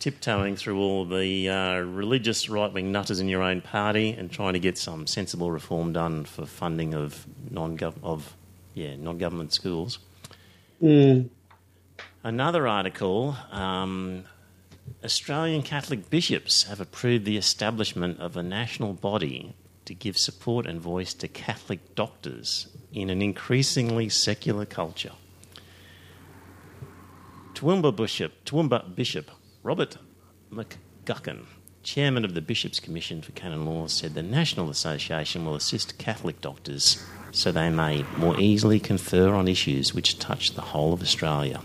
[0.00, 4.54] tiptoeing through all the uh, religious right wing nutters in your own party and trying
[4.54, 8.34] to get some sensible reform done for funding of non of
[8.74, 9.98] yeah non government schools.
[10.82, 11.28] Mm.
[12.24, 14.24] Another article um,
[15.04, 20.80] Australian Catholic bishops have approved the establishment of a national body to give support and
[20.80, 25.12] voice to Catholic doctors in an increasingly secular culture.
[27.54, 29.30] Toowoomba Bishop, Toowoomba Bishop
[29.62, 29.98] Robert
[30.50, 31.44] McGuckin,
[31.82, 36.40] chairman of the Bishops' Commission for Canon Law, said the National Association will assist Catholic
[36.40, 41.60] doctors so they may more easily confer on issues which touch the whole of Australia.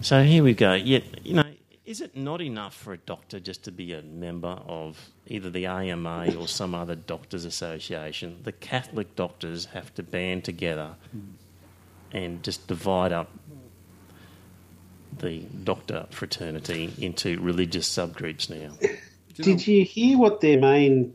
[0.00, 0.74] So here we go.
[0.74, 1.44] Yet, you know,
[1.84, 5.66] is it not enough for a doctor just to be a member of either the
[5.66, 8.40] AMA or some other doctors' association?
[8.42, 10.96] The Catholic doctors have to band together
[12.12, 13.30] and just divide up
[15.18, 18.72] the doctor fraternity into religious subgroups now.
[19.34, 21.14] Did you hear what their main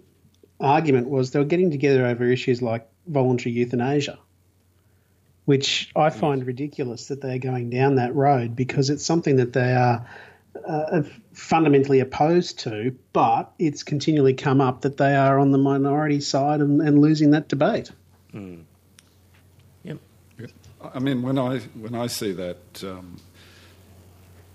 [0.60, 1.32] argument was?
[1.32, 4.18] They were getting together over issues like voluntary euthanasia,
[5.46, 9.74] which I find ridiculous that they're going down that road because it's something that they
[9.74, 10.08] are
[10.66, 16.22] uh, fundamentally opposed to, but it's continually come up that they are on the minority
[16.22, 17.92] side and, and losing that debate.
[19.84, 19.98] Yep.
[20.94, 23.18] I mean, when I when I see that, um,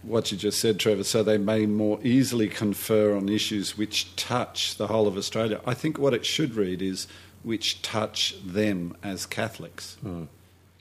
[0.08, 4.76] what you just said, Trevor, so they may more easily confer on issues which touch
[4.76, 5.60] the whole of Australia.
[5.66, 7.06] I think what it should read is
[7.42, 9.96] which touch them as Catholics.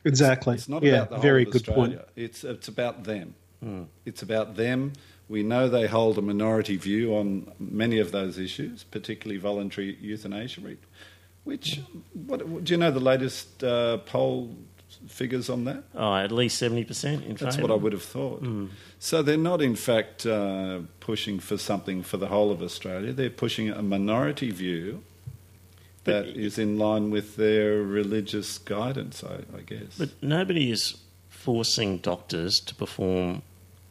[0.04, 0.56] Exactly.
[0.56, 1.98] It's not yeah, about the whole very of good Australia.
[1.98, 2.10] point.
[2.16, 3.36] It's it's about them.
[4.06, 4.94] It's about them.
[5.30, 10.62] We know they hold a minority view on many of those issues, particularly voluntary euthanasia.
[11.44, 11.82] Which,
[12.14, 14.56] what, do you know the latest uh, poll
[15.08, 15.84] figures on that?
[15.96, 17.68] Oh, at least 70% in That's favour.
[17.68, 18.44] what I would have thought.
[19.00, 23.14] So they're not, in fact, uh, pushing for something for the whole of Australia.
[23.14, 25.04] They're pushing a minority view
[26.06, 29.98] that But- is in line with their religious guidance, I, I guess.
[29.98, 30.96] But nobody is
[31.30, 33.42] forcing doctors to perform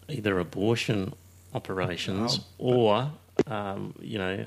[0.08, 1.14] either abortion
[1.54, 3.12] operations No, or,
[3.46, 4.46] um, you know,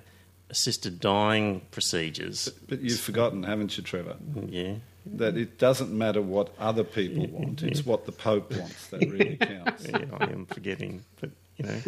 [0.49, 2.49] assisted dying procedures.
[2.67, 4.15] But you've forgotten, haven't you, Trevor?
[4.47, 4.75] Yeah.
[5.05, 9.37] That it doesn't matter what other people want; it's what the Pope wants that really
[9.41, 9.87] counts.
[9.87, 11.81] yeah, I am forgetting, but you know,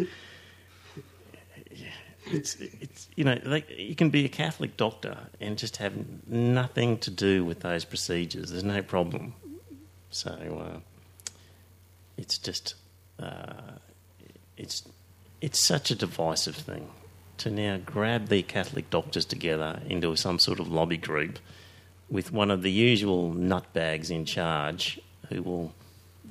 [2.26, 5.92] it's it's you know, like you can be a Catholic doctor and just have
[6.26, 8.50] nothing to do with those procedures.
[8.50, 9.34] There's no problem.
[10.10, 10.80] So uh,
[12.16, 12.74] it's just
[13.18, 13.72] uh,
[14.56, 14.84] it's
[15.40, 16.90] it's such a divisive thing
[17.38, 21.38] to now grab the Catholic doctors together into some sort of lobby group
[22.12, 25.74] with one of the usual nutbags in charge who will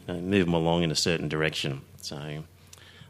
[0.08, 1.82] you know, move them along in a certain direction.
[2.02, 2.18] So,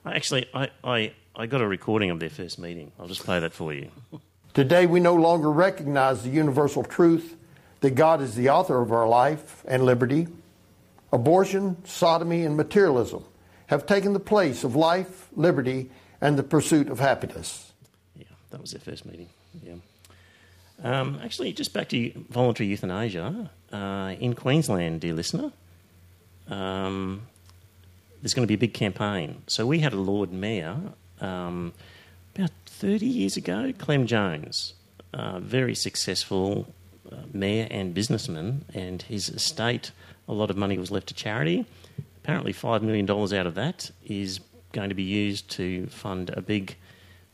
[0.05, 2.93] I actually, I, I, I got a recording of their first meeting.
[2.97, 3.91] I'll just play that for you.
[4.53, 7.36] Today, we no longer recognize the universal truth
[7.81, 10.27] that God is the author of our life and liberty.
[11.12, 13.25] Abortion, sodomy, and materialism
[13.67, 15.89] have taken the place of life, liberty,
[16.21, 17.73] and the pursuit of happiness.
[18.15, 19.27] Yeah, that was their first meeting.
[19.62, 19.73] Yeah.
[20.83, 25.51] Um, actually, just back to voluntary euthanasia uh, in Queensland, dear listener.
[26.47, 27.27] Um,
[28.21, 29.43] there's going to be a big campaign.
[29.47, 30.77] So we had a Lord Mayor
[31.19, 31.73] um,
[32.35, 34.73] about 30 years ago, Clem Jones,
[35.13, 36.73] uh, very successful
[37.11, 39.91] uh, mayor and businessman, and his estate,
[40.27, 41.65] a lot of money was left to charity.
[42.23, 44.39] Apparently, $5 million out of that is
[44.71, 46.75] going to be used to fund a big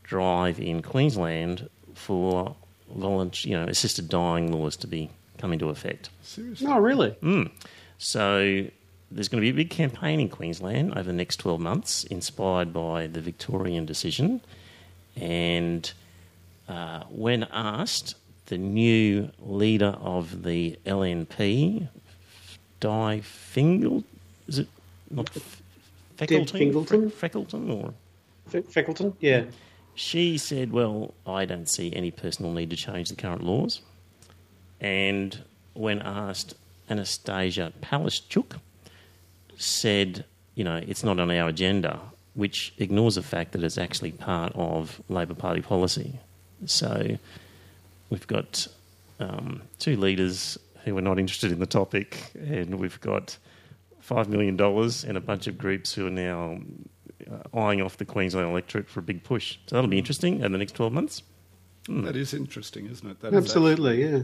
[0.02, 2.56] drive in Queensland for
[2.94, 6.10] volunt- you know, assisted dying laws to be come into effect.
[6.22, 7.14] Seriously, No, really.
[7.98, 8.66] So
[9.10, 12.72] there's going to be a big campaign in Queensland over the next 12 months, inspired
[12.72, 14.40] by the Victorian decision.
[15.16, 15.90] And
[16.68, 18.14] uh, when asked,
[18.46, 21.88] the new leader of the LNP,
[22.80, 24.04] Di Fingal,
[24.46, 24.68] is it
[25.10, 25.62] not F-
[26.16, 26.50] Deb Feckleton?
[26.50, 27.10] Fingleton?
[27.10, 27.94] Fre- Freckleton or
[28.48, 29.14] Fe- Feckleton?
[29.20, 29.44] Yeah.
[29.98, 33.80] She said, Well, I don't see any personal need to change the current laws.
[34.80, 35.36] And
[35.74, 36.54] when asked,
[36.88, 38.60] Annastacia Palaszczuk
[39.56, 40.24] said,
[40.54, 41.98] You know, it's not on our agenda,
[42.34, 46.20] which ignores the fact that it's actually part of Labor Party policy.
[46.64, 47.18] So
[48.08, 48.68] we've got
[49.18, 53.36] um, two leaders who are not interested in the topic, and we've got
[54.08, 56.60] $5 million and a bunch of groups who are now
[57.54, 59.58] eyeing off the Queensland electorate for a big push.
[59.66, 61.22] So that'll be interesting in the next 12 months.
[61.88, 63.20] that is interesting, isn't it?
[63.20, 64.22] That is Absolutely, yeah.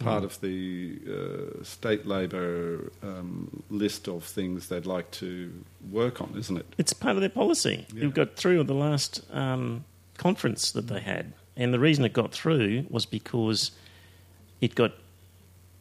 [0.00, 5.52] part of the uh, state Labor um, list of things they'd like to
[5.90, 6.66] work on, isn't it?
[6.78, 7.86] It's part of their policy.
[7.94, 8.06] Yeah.
[8.06, 9.84] It got through at the last um,
[10.16, 11.32] conference that they had.
[11.56, 13.70] And the reason it got through was because
[14.60, 14.92] it got,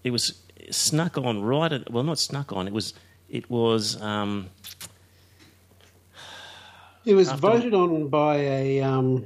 [0.04, 0.40] it was
[0.72, 2.94] snuck on right at, well, not snuck on, it was,
[3.30, 4.02] it was.
[4.02, 4.50] Um,
[7.06, 9.26] It was After- voted on by a um,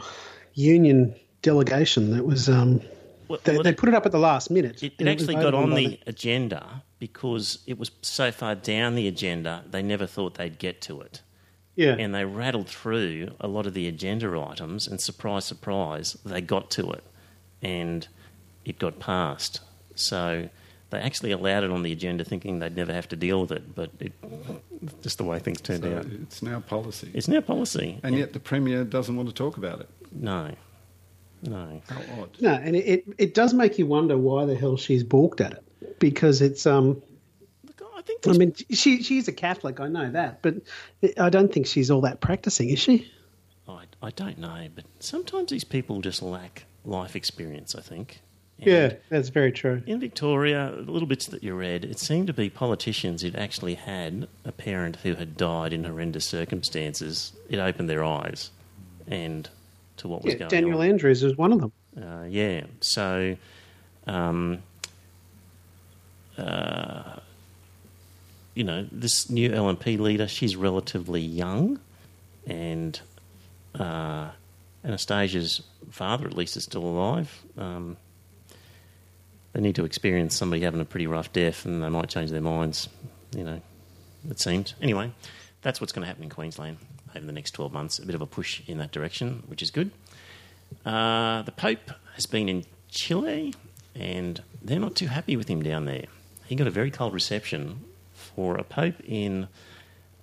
[0.54, 2.12] union delegation.
[2.12, 2.82] That was um,
[3.28, 4.84] well, they, well, they put it up at the last minute.
[4.84, 9.08] It, it actually voted got on the agenda because it was so far down the
[9.08, 11.22] agenda, they never thought they'd get to it.
[11.78, 11.96] yeah.
[11.98, 16.70] And they rattled through a lot of the agenda items, and surprise, surprise, they got
[16.72, 17.04] to it.
[17.62, 18.06] And
[18.66, 19.62] it got passed.
[19.96, 20.50] So
[20.90, 23.76] they actually allowed it on the agenda thinking they'd never have to deal with it,
[23.76, 24.12] but it,
[25.04, 26.06] just the way things turned So out.
[26.06, 27.12] it's now policy.
[27.14, 28.00] It's now policy.
[28.04, 29.90] and yet the Premier doesn't want to talk about it.
[30.12, 30.52] No.
[31.44, 31.82] No.
[31.88, 32.36] How odd.
[32.42, 35.54] No, and it, it, it does make you wonder why the hell she's balked at
[35.54, 37.02] it because it's um
[37.96, 40.56] I think I mean she she's a Catholic I know that but
[41.18, 43.12] I don't think she's all that practicing is she?
[43.68, 48.22] I, I don't know, but sometimes these people just lack life experience, I think.
[48.62, 49.82] Yeah, that's very true.
[49.86, 53.76] In Victoria, the little bits that you read, it seemed to be politicians who'd actually
[53.76, 57.32] had a parent who had died in horrendous circumstances.
[57.50, 58.52] It opened their eyes
[59.08, 59.50] and
[59.98, 60.80] to what was Yeah, going Daniel on.
[60.82, 61.72] Daniel Andrews is one of them.
[61.98, 63.36] Uh, yeah, so
[64.08, 64.62] um,
[66.38, 67.18] uh,
[68.56, 71.80] you know, this new LNP leader, she's relatively young,
[72.46, 73.00] and
[73.76, 74.30] uh,
[74.84, 77.44] Annastacia's father, at least, is still alive.
[77.58, 77.98] Um,
[79.54, 82.42] they need to experience somebody having a pretty rough death, and they might change their
[82.42, 82.90] minds.
[83.36, 83.62] You know,
[84.30, 84.76] it seems.
[84.82, 85.12] Anyway,
[85.62, 86.78] that's what's going to happen in Queensland
[87.16, 88.00] over the next 12 months.
[88.00, 89.92] A bit of a push in that direction, which is good.
[90.86, 93.54] Uh, the Pope has been in Chile,
[93.96, 96.06] and they're not too happy with him down there.
[96.46, 97.82] He got a very cold reception
[98.14, 99.48] for a Pope in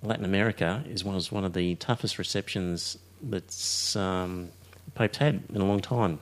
[0.01, 0.83] Latin America.
[0.87, 4.49] Is was one of the toughest receptions that's um,
[4.95, 6.19] Pope's had in a long time.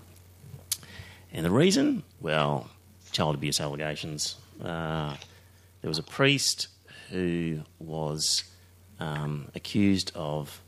[1.33, 2.69] And the reason, well,
[3.15, 4.35] child abuse allegations.
[4.61, 5.15] Uh,
[5.81, 6.67] there was a priest
[7.09, 8.43] who was
[8.99, 10.61] um, accused of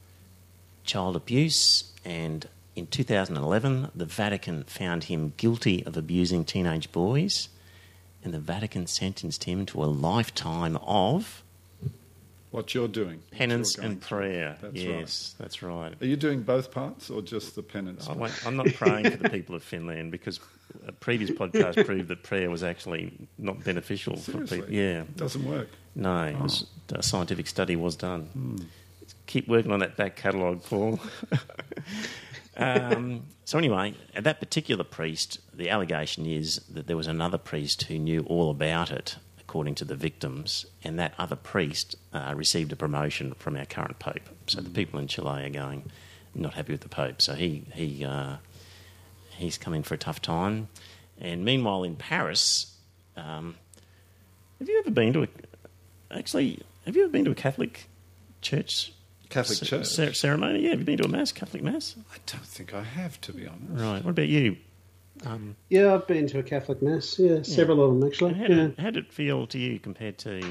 [0.85, 7.49] child abuse, and in 2011, the Vatican found him guilty of abusing teenage boys,
[8.23, 11.43] and the Vatican sentenced him to a lifetime of
[12.51, 13.21] What you're doing.
[13.31, 14.57] penance you're and prayer.
[14.61, 15.89] That's yes, that's right.
[15.91, 16.01] right.
[16.01, 18.07] Are you doing both parts or just the penance?
[18.09, 18.13] I
[18.45, 20.39] I'm not praying for the people of Finland because
[20.87, 24.59] a previous podcast proved that prayer was actually not beneficial for Seriously?
[24.61, 24.73] people.
[24.73, 25.67] Yeah, It doesn't work.
[25.95, 26.99] no, it was, Oh.
[26.99, 28.23] a scientific study was done.
[28.33, 28.55] Hmm.
[29.25, 30.99] Keep working on that back catalogue, Paul.
[32.57, 37.83] um, so anyway, at that particular priest, the allegation is that there was another priest
[37.83, 39.17] who knew all about it,
[39.47, 43.97] according to the victims, and that other priest uh, received a promotion from our current
[43.99, 44.27] pope.
[44.47, 44.65] So Hmm.
[44.65, 45.89] the people in Chile are going
[46.35, 47.21] not happy with the pope.
[47.21, 48.37] So he he uh,
[49.37, 50.67] he's coming for a tough time.
[51.19, 52.75] And meanwhile, in Paris,
[53.15, 53.55] um,
[54.59, 55.27] have you ever been to a
[56.11, 56.59] actually?
[56.85, 57.87] Have you ever been to a Catholic
[58.41, 58.91] church
[59.29, 59.87] Catholic ce- Church?
[59.87, 60.59] ce- ceremony?
[60.63, 61.95] Yeah, have you been to a mass, Catholic mass?
[62.13, 63.67] I don't think I have, to be honest.
[63.83, 64.03] Right.
[64.03, 64.57] What about you?
[65.25, 67.17] Um, Yeah, I've been to a Catholic mass.
[67.19, 68.33] Yeah, several of them actually.
[68.33, 68.47] how, Yeah.
[68.55, 70.41] did, how did it feel to you compared to?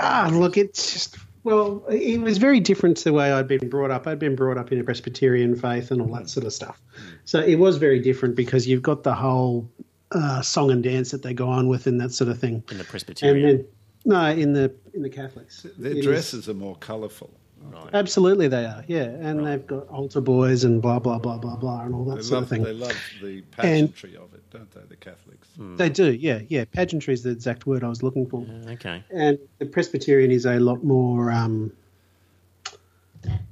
[0.00, 3.90] Ah, look, it's just well, it was very different to the way I'd been brought
[3.90, 4.06] up.
[4.06, 6.80] I'd been brought up in a Presbyterian faith and all that sort of stuff.
[7.26, 9.68] So it was very different because you've got the whole
[10.12, 12.64] uh, song and dance that they go on with and that sort of thing.
[12.70, 13.66] In the And Presbyterian, then
[14.06, 17.30] no, in the in the Catholics, Their It is- dresses are more colourful.
[17.72, 17.90] Right?
[17.94, 18.84] Absolutely, they are.
[18.86, 22.16] Yeah, and they've got altar boys and blah blah blah blah blah and all that
[22.16, 22.62] They sort love, of thing.
[22.62, 25.48] they love the pageantry of it, don't they, the Catholics?
[25.58, 26.12] They do.
[26.12, 26.64] Yeah, yeah.
[26.64, 28.46] Pageantry is the exact word I was looking for.
[28.48, 29.02] Uh, okay.
[29.10, 31.72] And the Presbyterian is a lot more um,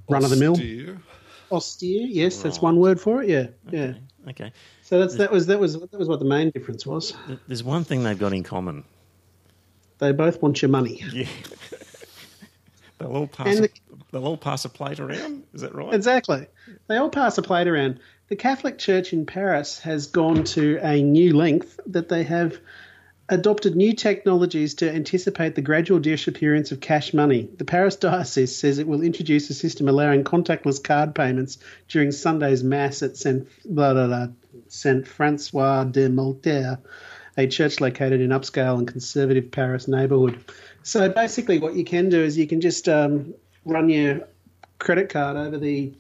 [0.09, 0.53] run of the mill.
[0.53, 1.01] Austere.
[1.51, 2.07] austere.
[2.07, 3.29] Yes, that's one word for it.
[3.29, 3.95] Yeah, yeah.
[4.29, 4.53] Okay.
[4.83, 7.15] So that's that was that was that was what the main difference was.
[7.49, 8.85] There's one thing they've got in common.
[9.99, 11.03] They both want your money.
[11.13, 11.27] Yeah.
[13.03, 13.57] they'll all pass.
[13.57, 13.69] And a,
[14.11, 15.45] they'll all pass a plate around.
[15.53, 15.93] Is that right?
[15.93, 16.47] Exactly.
[16.89, 18.01] They all pass a plate around.
[18.29, 22.59] The Catholic Church in Paris has gone to a new length that they have
[23.29, 27.49] adopted new technologies to anticipate the gradual disappearance of cash money.
[27.57, 32.63] The Paris Diocese says it will introduce a system allowing contactless card payments during Sunday's
[32.63, 34.27] Mass at Saint, blah, blah, blah,
[34.69, 36.79] Saint Francois de Malter,
[37.37, 40.45] a church located in upscale and conservative Paris neighbourhood.
[40.85, 44.27] So basically, what you can do is you can just um, run your
[44.79, 45.93] credit card over the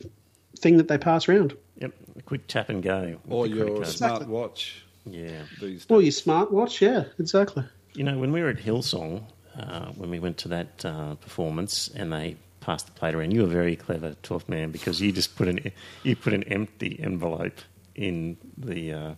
[0.58, 1.56] thing that they pass around.
[1.78, 1.92] Yep.
[2.18, 3.16] A quick tap and go.
[3.28, 3.78] Or your card.
[3.82, 4.26] Exactly.
[4.26, 4.72] smartwatch
[5.06, 5.42] Yeah.
[5.60, 5.86] these days.
[5.88, 7.64] Or your smartwatch, yeah, exactly.
[7.94, 9.24] You know, when we were at Hillsong,
[9.56, 13.42] uh, when we went to that uh, performance and they passed the plate around, you
[13.42, 15.72] were very clever, 12th man, because you just put an
[16.02, 17.58] you put an empty envelope
[17.94, 19.14] in the uh,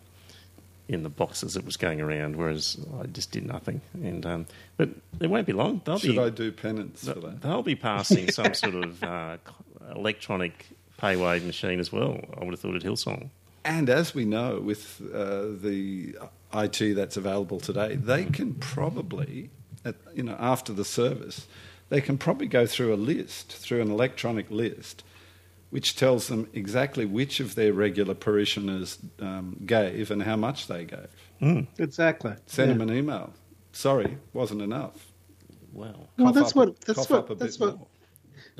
[0.87, 3.81] in the boxes that was going around, whereas I just did nothing.
[3.93, 4.45] And um,
[4.77, 5.81] but it won't be long.
[5.83, 7.41] They'll Should be I do penance for that?
[7.41, 9.37] they'll be passing some sort of uh,
[9.95, 10.67] electronic
[11.01, 12.19] paywave machine as well.
[12.39, 13.29] I would have thought at Hillsong.
[13.63, 16.15] And as we know, with uh, the
[16.53, 19.49] IT that's available today, they can probably,
[19.83, 21.47] at, you know, after the service,
[21.89, 25.03] they can probably go through a list, through an electronic list,
[25.75, 30.85] which tells them exactly which of their regular parishioners um, gave and how much they
[30.85, 31.67] gave.
[31.77, 32.31] Exactly.
[32.45, 32.77] Send Yeah.
[32.77, 33.33] them an email.
[33.73, 35.11] Sorry, wasn't enough.
[35.73, 37.87] Well, Well, Cough that's up what a- that's what that's what more.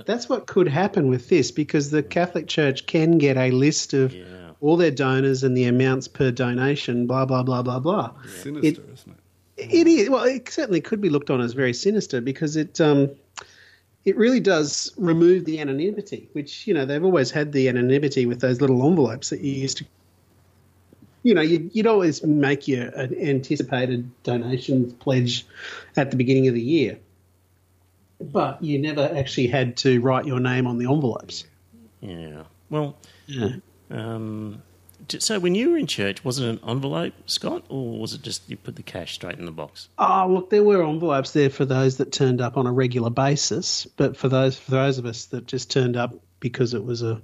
[0.06, 4.14] that's what could happen with this because the Catholic Church can get a list of
[4.14, 4.26] Yeah.
[4.60, 7.08] all their donors and the amounts per donation.
[7.08, 8.12] Blah blah blah blah blah.
[8.44, 9.16] Sinister, It- isn't
[9.58, 9.70] it?
[9.80, 10.26] It is well.
[10.26, 13.12] It certainly could be looked on as very sinister because it um,
[14.06, 18.40] it really does remove the anonymity, which you know they've always had the anonymity with
[18.40, 19.86] those little envelopes that you used to.
[21.24, 25.44] You know, you'd, you'd always make your an anticipated donations pledge
[25.98, 27.00] at the beginning of the year,
[28.22, 31.46] but you never actually had to write your name on the envelopes.
[32.02, 32.44] yeah.
[32.70, 32.96] Well,
[33.28, 33.56] Yeah.
[33.90, 34.62] um,
[35.20, 38.50] so when you were in church, was it an envelope, Scott, or was it just
[38.50, 39.90] you put the cash straight in the box?
[39.98, 43.86] Oh, look, there were envelopes there for those that turned up on a regular basis,
[43.98, 47.22] but for those for those of us that just turned up because it was a,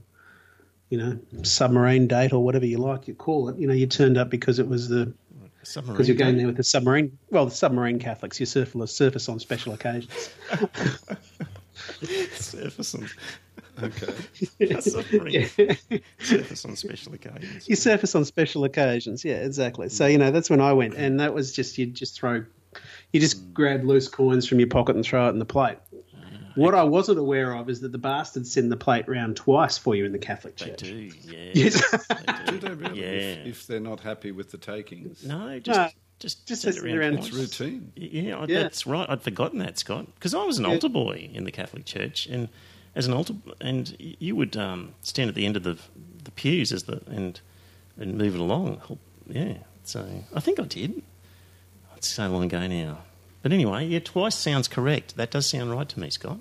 [0.89, 4.17] you know, submarine date or whatever you like you call it, you know, you turned
[4.17, 5.13] up because it was the
[5.61, 6.39] because you're going date?
[6.39, 7.17] there with the submarine.
[7.29, 10.29] Well, the submarine Catholics, you surface surface on special occasions.
[12.33, 13.07] surface on
[13.81, 14.79] Okay.
[14.81, 15.49] submarine.
[16.19, 17.69] surface on special occasions.
[17.69, 19.89] You surface on special occasions, yeah, exactly.
[19.89, 22.43] So you know that's when I went, and that was just you just throw,
[23.11, 23.53] you just hmm.
[23.53, 25.77] grab loose coins from your pocket and throw it in the plate.
[26.15, 29.77] Ah, what I wasn't aware of is that the bastards send the plate round twice
[29.77, 30.79] for you in the Catholic They Church.
[30.79, 31.51] do, yeah.
[31.53, 32.07] Yes.
[32.07, 32.15] They
[32.45, 32.57] Do do.
[32.59, 33.01] they really?
[33.01, 33.07] Yeah.
[33.07, 35.25] If, if they're not happy with the takings.
[35.25, 37.91] No, just No, just just send it around around It's routine.
[37.95, 38.63] Yeah, I- Yeah.
[38.63, 39.09] that's right.
[39.09, 40.71] I'd forgotten that, Scott, because I was an Yeah.
[40.71, 42.47] altar boy in the Catholic Church, and
[42.95, 45.77] as an altar, and you would um, stand at the end of the
[46.23, 47.39] the pews as the and
[47.97, 48.81] and move it along.
[49.27, 51.01] Yeah, so I think I did.
[51.97, 52.99] It's so long ago now,
[53.43, 55.15] but anyway, yeah, twice sounds correct.
[55.17, 56.39] That does sound right to me, Scott.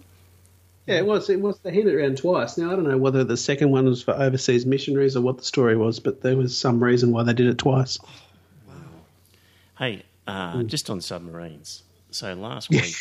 [0.86, 1.28] Yeah, it was.
[1.30, 1.58] It was.
[1.60, 2.56] They handed it around twice.
[2.56, 5.44] Now I don't know whether the second one was for overseas missionaries or what the
[5.44, 7.98] story was, but there was some reason why they did it twice.
[8.66, 8.74] Wow.
[9.78, 11.82] Hey, uh, just on submarines.
[12.12, 12.96] So last week,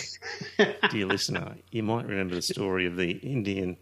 [0.92, 3.78] dear listener, you might remember the story of the Indian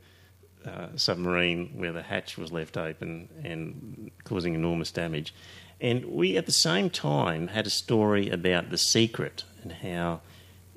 [0.66, 5.34] uh, submarine where the hatch was left open and causing enormous damage.
[5.80, 10.22] And we, at the same time, had a story about the secret and how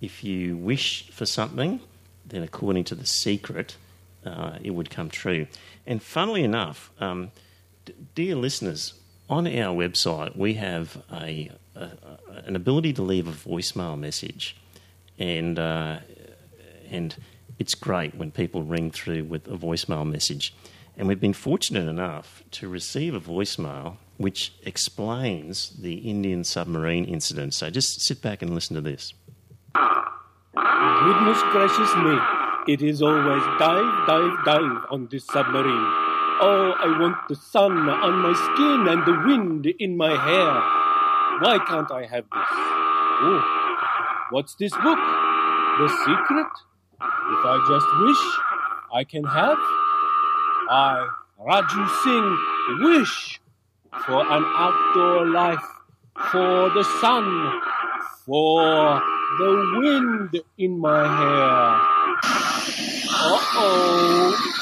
[0.00, 1.80] if you wish for something,
[2.26, 3.76] then according to the secret,
[4.24, 5.46] uh, it would come true.
[5.86, 7.30] And funnily enough, um,
[7.84, 8.94] d- dear listeners,
[9.28, 11.50] on our website we have a,
[12.44, 14.56] an ability to leave a voicemail message,
[15.18, 15.98] and uh,
[16.90, 17.16] and
[17.58, 20.54] it's great when people ring through with a voicemail message.
[20.96, 27.54] And we've been fortunate enough to receive a voicemail which explains the Indian submarine incident.
[27.54, 29.14] So just sit back and listen to this.
[30.54, 32.18] Goodness gracious me.
[32.68, 35.86] It is always dive, dive, dive on this submarine.
[36.42, 40.79] Oh, I want the sun on my skin and the wind in my hair.
[41.40, 42.50] Why can't I have this?
[42.52, 44.98] Oh, what's this book?
[45.78, 46.52] The secret?
[47.00, 48.22] If I just wish,
[48.92, 49.56] I can have.
[50.68, 51.08] I,
[51.40, 53.40] Raju Singh, wish
[54.04, 55.64] for an outdoor life,
[56.30, 57.62] for the sun,
[58.26, 59.00] for
[59.38, 61.80] the wind in my hair.
[63.08, 64.59] Uh oh.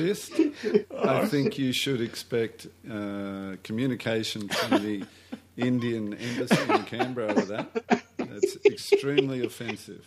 [0.00, 0.32] Fist,
[0.98, 5.04] I think you should expect uh, communication from the
[5.58, 8.04] Indian embassy in Canberra over that.
[8.16, 10.06] That's extremely offensive.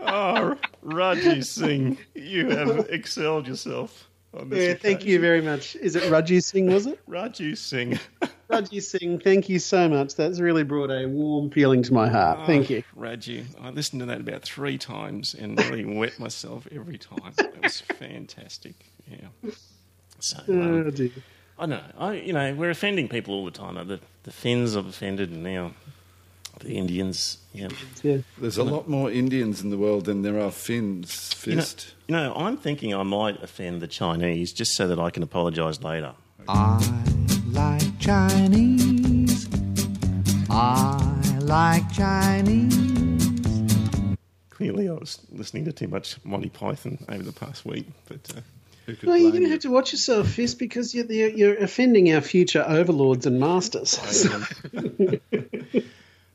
[0.00, 5.74] Oh, Raji Singh, you have excelled yourself on this Yeah, thank you very much.
[5.76, 6.72] Is it Raju Singh?
[6.72, 7.98] Was it Raju Singh.
[8.50, 9.18] Raju Singh?
[9.20, 10.14] Thank you so much.
[10.14, 12.46] That's really brought a warm feeling to my heart.
[12.46, 12.82] Thank you.
[12.96, 17.32] Raju, I listened to that about three times and really wet myself every time.
[17.38, 18.74] It was fantastic.
[19.10, 19.50] Yeah.
[20.20, 21.10] So, um, Oh, dear.
[21.58, 21.80] I know.
[21.98, 23.74] I, you know, we're offending people all the time.
[23.88, 25.72] The, the Finns have offended, and now
[26.60, 27.38] the Indians.
[27.52, 27.68] Yeah.
[28.02, 28.18] Yeah.
[28.38, 31.34] There's a lot more Indians in the world than there are Finns.
[31.46, 31.94] You know, Fist.
[32.08, 35.82] you know, I'm thinking I might offend the Chinese just so that I can apologise
[35.82, 36.12] later.
[36.48, 36.78] I
[37.50, 39.48] like Chinese.
[40.50, 42.76] I like Chinese.
[44.50, 48.40] Clearly, I was listening to too much Monty Python over the past week, but uh,
[48.86, 52.12] Who Well, you're going to have to watch yourself, Fist, because you're, you're, you're offending
[52.14, 53.98] our future overlords and masters.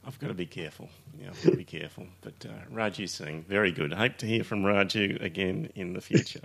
[0.05, 0.89] I've got to be careful.
[1.19, 2.05] Yeah, I've got to be careful.
[2.21, 3.93] But uh, Raju Singh, very good.
[3.93, 6.41] Hope to hear from Raju again in the future.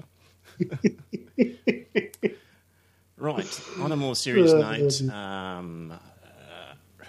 [3.18, 7.04] right, on a more serious note, um, uh,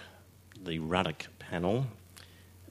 [0.62, 1.86] the Ruddock panel.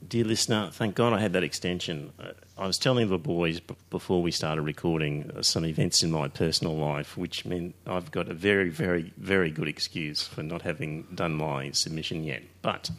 [0.07, 2.13] Dear listener, thank God I had that extension.
[2.19, 6.11] Uh, I was telling the boys b- before we started recording uh, some events in
[6.11, 10.61] my personal life, which meant I've got a very, very, very good excuse for not
[10.61, 12.43] having done my submission yet.
[12.61, 12.91] But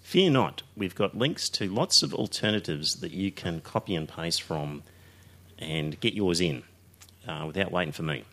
[0.00, 4.42] fear not, we've got links to lots of alternatives that you can copy and paste
[4.42, 4.84] from
[5.58, 6.62] and get yours in
[7.26, 8.24] uh, without waiting for me.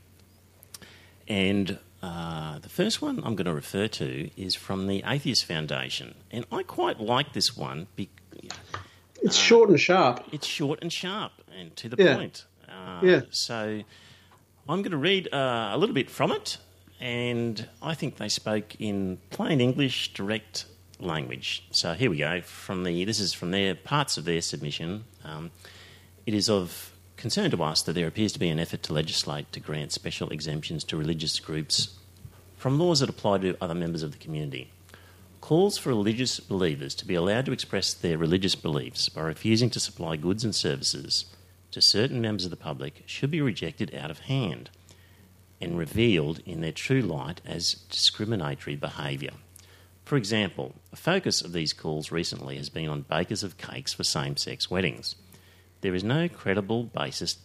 [1.27, 6.15] And uh, the first one I'm going to refer to is from the Atheist Foundation.
[6.31, 7.87] And I quite like this one.
[7.95, 8.09] Be-
[9.21, 10.23] it's short and sharp.
[10.31, 12.15] it's short and sharp and to the Yeah.
[12.15, 12.45] point.
[12.69, 13.21] Uh, Yeah.
[13.31, 13.81] So
[14.69, 16.57] I'm going to read uh, a little bit from it,
[16.99, 20.65] and I think they spoke in plain English, direct
[20.99, 21.63] language.
[21.71, 22.41] So here we go.
[22.41, 25.05] From the this is from their parts of their submission.
[25.23, 25.51] Um,
[26.25, 29.51] it is of concern to us that there appears to be an effort to legislate
[29.51, 31.95] to grant special exemptions to religious groups
[32.57, 34.71] from laws that apply to other members of the community.
[35.41, 39.79] Calls for religious believers to be allowed to express their religious beliefs by refusing to
[39.79, 41.25] supply goods and services
[41.71, 44.69] to certain members of the public should be rejected out of hand
[45.61, 49.31] and revealed in their true light as discriminatory behaviour.
[50.03, 54.03] For example, a focus of these calls recently has been on bakers of cakes for
[54.03, 55.15] same sex weddings.
[55.85, 57.37] There is no credible basis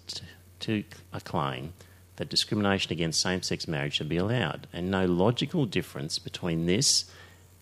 [0.60, 0.82] to
[1.12, 1.74] a claim
[2.16, 7.04] that discrimination against same sex marriage should be allowed, and no logical difference between this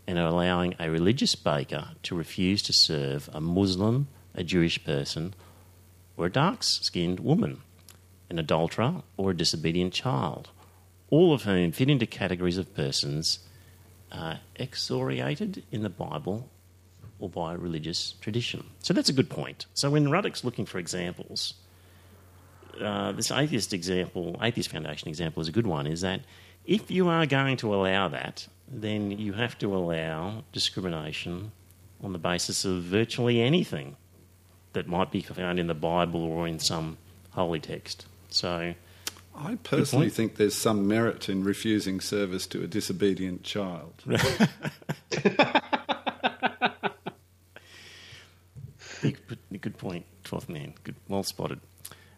[0.06, 4.06] and allowing a religious baker to refuse to serve a Muslim,
[4.36, 5.34] a Jewish person,
[6.16, 7.58] or a dark skinned woman,
[8.30, 10.50] an adulterer, or a disobedient child,
[11.10, 13.40] all of whom fit into categories of persons
[14.12, 16.48] uh, excoriated in the Bible
[17.18, 18.64] or by religious tradition.
[18.80, 19.66] So that's a good point.
[19.74, 21.54] So when Ruddock's looking for examples,
[22.80, 25.86] uh, this atheist example, atheist foundation example, is a good one.
[25.86, 26.20] Is that
[26.64, 31.52] if you are going to allow that, then you have to allow discrimination
[32.02, 33.96] on the basis of virtually anything
[34.74, 36.98] that might be found in the Bible or in some
[37.30, 38.06] holy text.
[38.28, 38.74] So,
[39.34, 43.94] I personally think there's some merit in refusing service to a disobedient child.
[45.10, 45.38] Big,
[49.60, 50.74] good point, 12th man.
[50.84, 51.60] Good, well spotted.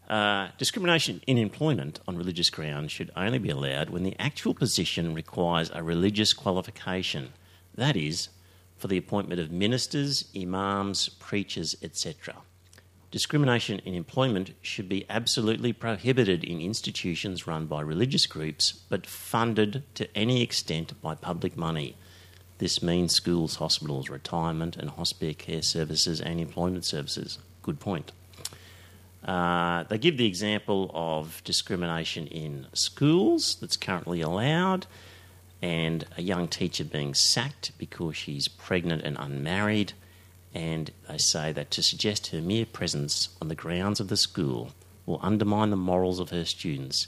[0.09, 5.15] Uh, discrimination in employment on religious grounds should only be allowed when the actual position
[5.15, 7.33] requires a religious qualification.
[7.77, 8.29] That is,
[8.77, 12.35] for the appointment of ministers, imams, preachers, etc.
[13.11, 19.83] Discrimination in employment should be absolutely prohibited in institutions run by religious groups but funded
[19.95, 21.97] to any extent by public money.
[22.61, 27.39] This means schools, hospitals, retirement and hospice care services and employment services.
[27.63, 28.13] Good point.
[29.25, 34.87] Uh, they give the example of discrimination in schools that's currently allowed,
[35.63, 39.95] and a young teacher being sacked because she's pregnant and unmarried.
[40.53, 44.73] And they say that to suggest her mere presence on the grounds of the school
[45.07, 47.07] will undermine the morals of her students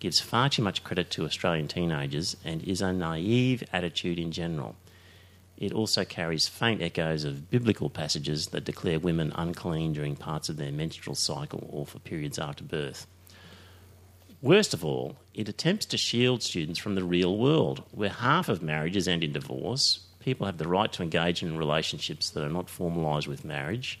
[0.00, 4.74] gives far too much credit to Australian teenagers and is a naive attitude in general.
[5.58, 10.56] It also carries faint echoes of biblical passages that declare women unclean during parts of
[10.56, 13.08] their menstrual cycle or for periods after birth.
[14.40, 18.62] Worst of all, it attempts to shield students from the real world, where half of
[18.62, 22.68] marriages end in divorce, people have the right to engage in relationships that are not
[22.68, 23.98] formalised with marriage,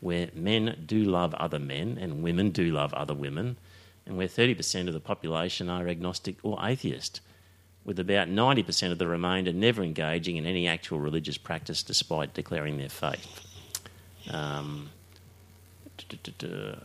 [0.00, 3.56] where men do love other men and women do love other women,
[4.04, 7.22] and where 30% of the population are agnostic or atheist
[7.88, 12.76] with about 90% of the remainder never engaging in any actual religious practice despite declaring
[12.76, 13.46] their faith.
[14.30, 14.90] Um,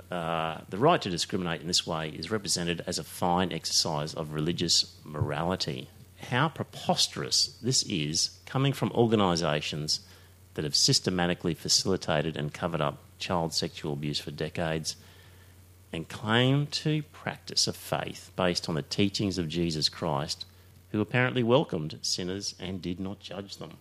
[0.09, 4.31] uh, the right to discriminate in this way is represented as a fine exercise of
[4.31, 5.89] religious morality.
[6.29, 9.99] How preposterous this is coming from organisations
[10.53, 14.95] that have systematically facilitated and covered up child sexual abuse for decades
[15.91, 20.45] and claim to practice a faith based on the teachings of Jesus Christ
[20.93, 23.71] who apparently welcomed sinners and did not judge them.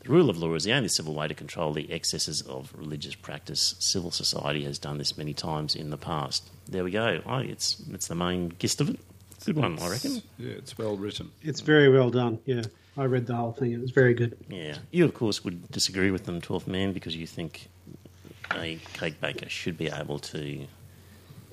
[0.00, 3.16] The rule of law is the only civil way to control the excesses of religious
[3.16, 3.74] practice.
[3.80, 6.48] Civil society has done this many times in the past.
[6.68, 7.22] There we go.
[7.26, 9.00] Oh, it's, it's the main gist of it.
[9.44, 10.22] Good one, I reckon.
[10.38, 11.32] Yeah, it's well written.
[11.42, 12.38] It's very well done.
[12.44, 12.62] Yeah,
[12.96, 13.72] I read the whole thing.
[13.72, 14.36] It was very good.
[14.48, 14.76] Yeah.
[14.92, 17.68] You, of course, would disagree with them, 12th man, because you think
[18.52, 20.68] a cake baker should be able to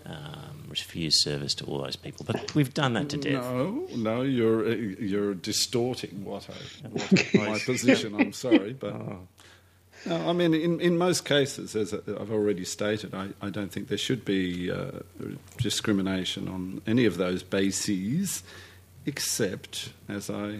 [0.05, 2.25] um, refuse service to all those people.
[2.25, 3.43] But we've done that to death.
[3.43, 8.15] No, no, you're uh, you're distorting what I what my position.
[8.19, 8.93] I'm sorry, but
[10.05, 13.87] no, I mean, in, in most cases, as I've already stated, I, I don't think
[13.87, 14.99] there should be uh,
[15.57, 18.43] discrimination on any of those bases,
[19.05, 20.59] except, as I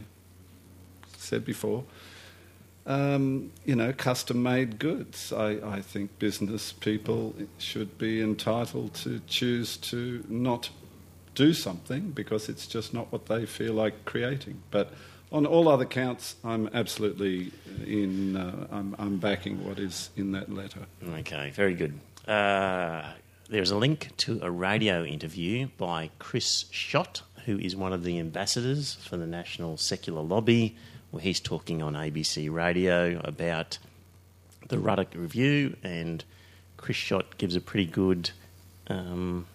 [1.18, 1.84] said before,
[2.86, 5.32] um, you know, custom made goods.
[5.32, 10.70] I, I think business people should be entitled to choose to not
[11.36, 14.62] do something because it's just not what they feel like creating.
[14.70, 14.92] But
[15.32, 17.52] on all other counts, I'm absolutely
[17.86, 20.82] in, uh, I'm, I'm backing what is in that letter.
[21.20, 22.00] Okay, very good.
[22.28, 23.04] Uh,
[23.50, 28.20] there's a link to a radio interview by Chris Schacht, who is one of the
[28.20, 30.78] ambassadors for the National Secular Lobby,
[31.14, 33.78] where he's talking on ABC Radio about
[34.70, 36.24] the Ruddock Review, and
[36.76, 38.32] Chris Schacht gives a pretty good
[38.88, 39.46] um,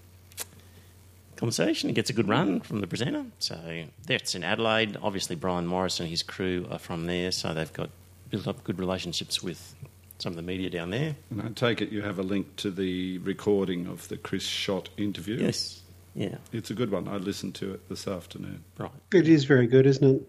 [1.34, 1.88] conversation.
[1.88, 3.24] He gets a good run from the presenter.
[3.40, 4.98] So that's in Adelaide.
[5.02, 7.90] Obviously, Brian Morris and his crew are from there, so they've got
[8.30, 9.74] built up good relationships with
[10.18, 11.16] some of the media down there.
[11.30, 14.90] And I take it you have a link to the recording of the Chris Schacht
[14.96, 15.38] interview.
[15.38, 15.82] Yes.
[16.14, 16.36] Yeah.
[16.52, 17.08] It's a good one.
[17.08, 18.62] I listened to it this afternoon.
[18.76, 18.90] Right.
[19.12, 20.28] It is very good, isn't it?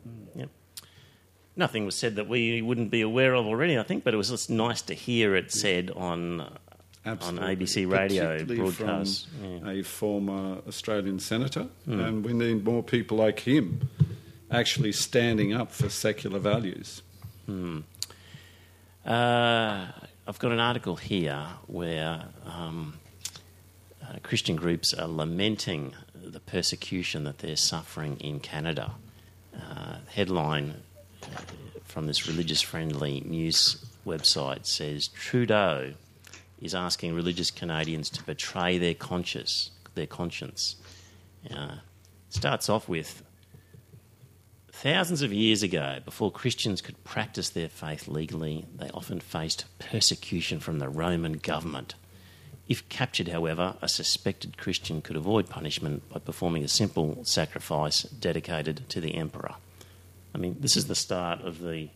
[1.60, 4.30] Nothing was said that we wouldn't be aware of already, I think, but it was
[4.30, 6.50] just nice to hear it said on
[7.06, 7.48] Absolutely.
[7.48, 9.28] on ABC radio broadcast.
[9.44, 9.70] Yeah.
[9.70, 12.00] a former Australian senator, Hmm.
[12.00, 13.90] and we need more people like him
[14.50, 17.02] actually standing up for secular values.
[19.06, 19.88] Uh,
[20.28, 23.00] I've got an article here where um,
[24.02, 28.92] uh, Christian groups are lamenting the persecution that they're suffering in Canada.
[29.56, 30.76] Uh, headline
[31.84, 35.94] from this religious friendly news website says Trudeau
[36.62, 39.72] is asking religious Canadians to betray their conscience.
[39.96, 40.76] Their conscience.
[41.50, 41.78] Uh,
[42.30, 43.24] starts off with
[44.82, 50.62] Thousands of years ago, before Christians could practice their faith legally, they often faced persecution
[50.62, 51.96] from the Roman government.
[52.70, 58.88] If captured, however, a suspected Christian could avoid punishment by performing a simple sacrifice dedicated
[58.88, 59.56] to the emperor.
[60.34, 61.90] I mean, this is the start of the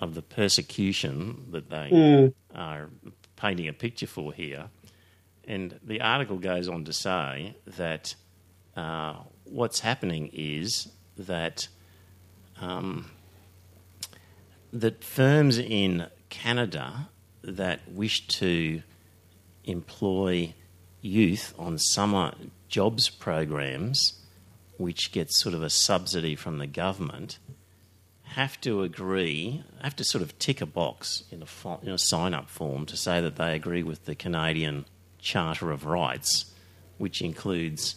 [0.00, 2.90] of the persecution that they are
[3.36, 4.68] painting a picture for here.
[5.46, 8.16] And the article goes on to say that
[8.76, 11.68] uh, what's happening is that
[12.60, 13.10] um,
[14.72, 17.08] that firms in Canada
[17.42, 18.82] that wish to
[19.64, 20.54] employ
[21.00, 22.34] youth on summer
[22.68, 24.21] jobs programs,
[24.82, 27.38] which gets sort of a subsidy from the government,
[28.24, 31.98] have to agree, have to sort of tick a box in a, fo- in a
[31.98, 34.84] sign up form to say that they agree with the Canadian
[35.20, 36.46] Charter of Rights,
[36.98, 37.96] which includes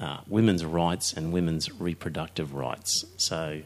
[0.00, 3.04] uh, women's rights and women's reproductive rights.
[3.18, 3.60] So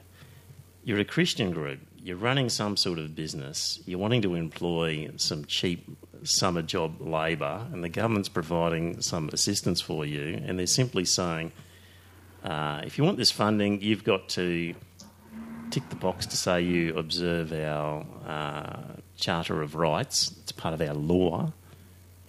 [0.83, 5.45] you're a Christian group, you're running some sort of business, you're wanting to employ some
[5.45, 5.87] cheap
[6.25, 11.53] summer job labour, and the government's providing some assistance for you, and they're simply saying,
[12.47, 14.73] uh, if you want this funding, you've got to
[15.71, 18.83] tick the box to say you observe our uh,
[19.17, 21.53] Charter of Rights, it's part of our law,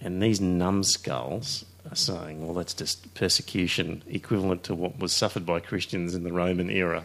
[0.00, 5.60] and these numbskulls are saying, well, that's just persecution equivalent to what was suffered by
[5.60, 7.04] Christians in the Roman era.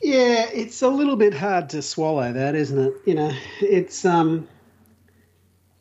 [0.00, 2.94] Yeah, it's a little bit hard to swallow that, isn't it?
[3.04, 4.48] You know, it's um,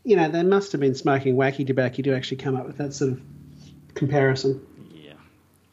[0.04, 2.94] you know, they must have been smoking wacky tobacco to actually come up with that
[2.94, 3.22] sort of
[3.98, 5.14] comparison Yeah.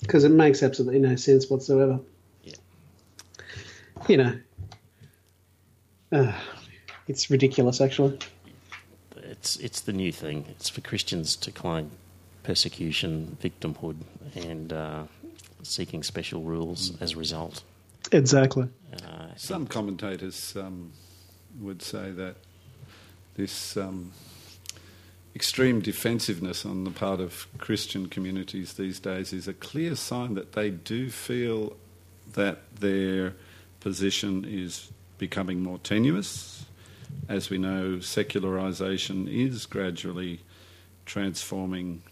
[0.01, 2.01] because it makes absolutely no sense whatsoever.
[2.43, 2.55] Yeah.
[4.09, 4.39] You know,
[6.12, 6.33] uh,
[7.07, 8.18] it's ridiculous, actually.
[9.16, 10.47] It's, it's the new thing.
[10.49, 11.91] It's for Christians to claim
[12.43, 13.97] persecution, victimhood,
[14.37, 15.05] and uh,
[15.62, 17.62] seeking special rules as a result.
[18.12, 18.68] Exactly.
[18.93, 20.93] Uh, Some commentators um,
[21.61, 22.37] would say that
[23.35, 24.12] this um,
[25.35, 30.53] extreme defensiveness on the part of Christian communities these days is a clear sign that
[30.53, 31.76] they do feel
[32.35, 33.35] that their
[33.80, 36.64] position is becoming more tenuous.
[37.28, 40.41] As we know, secularization is gradually
[41.05, 42.03] transforming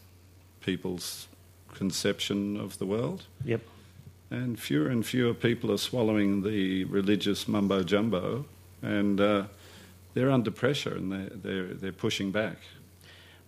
[0.60, 1.28] people's
[1.74, 3.24] conception of the world.
[3.44, 3.62] Yep.
[4.30, 8.46] And fewer and fewer people are swallowing the religious mumbo jumbo,
[8.80, 9.44] and uh,
[10.14, 12.56] they're under pressure and they're, they're, they're pushing back.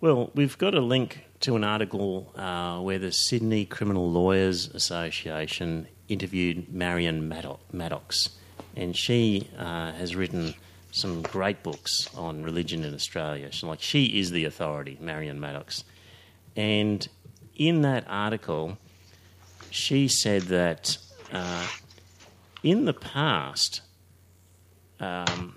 [0.01, 5.87] Well, we've got a link to an article uh, where the Sydney Criminal Lawyers Association
[6.09, 7.33] interviewed Marion
[7.73, 8.31] Maddox,
[8.77, 10.55] and she uh, has written
[10.91, 13.51] some great books on religion in Australia.
[13.53, 15.85] She, like she is the authority, Marion Maddox,
[16.57, 17.07] and
[17.55, 18.77] in that article,
[19.71, 20.99] she said that
[21.33, 21.67] uh,
[22.63, 23.81] in the past,
[25.01, 25.57] um,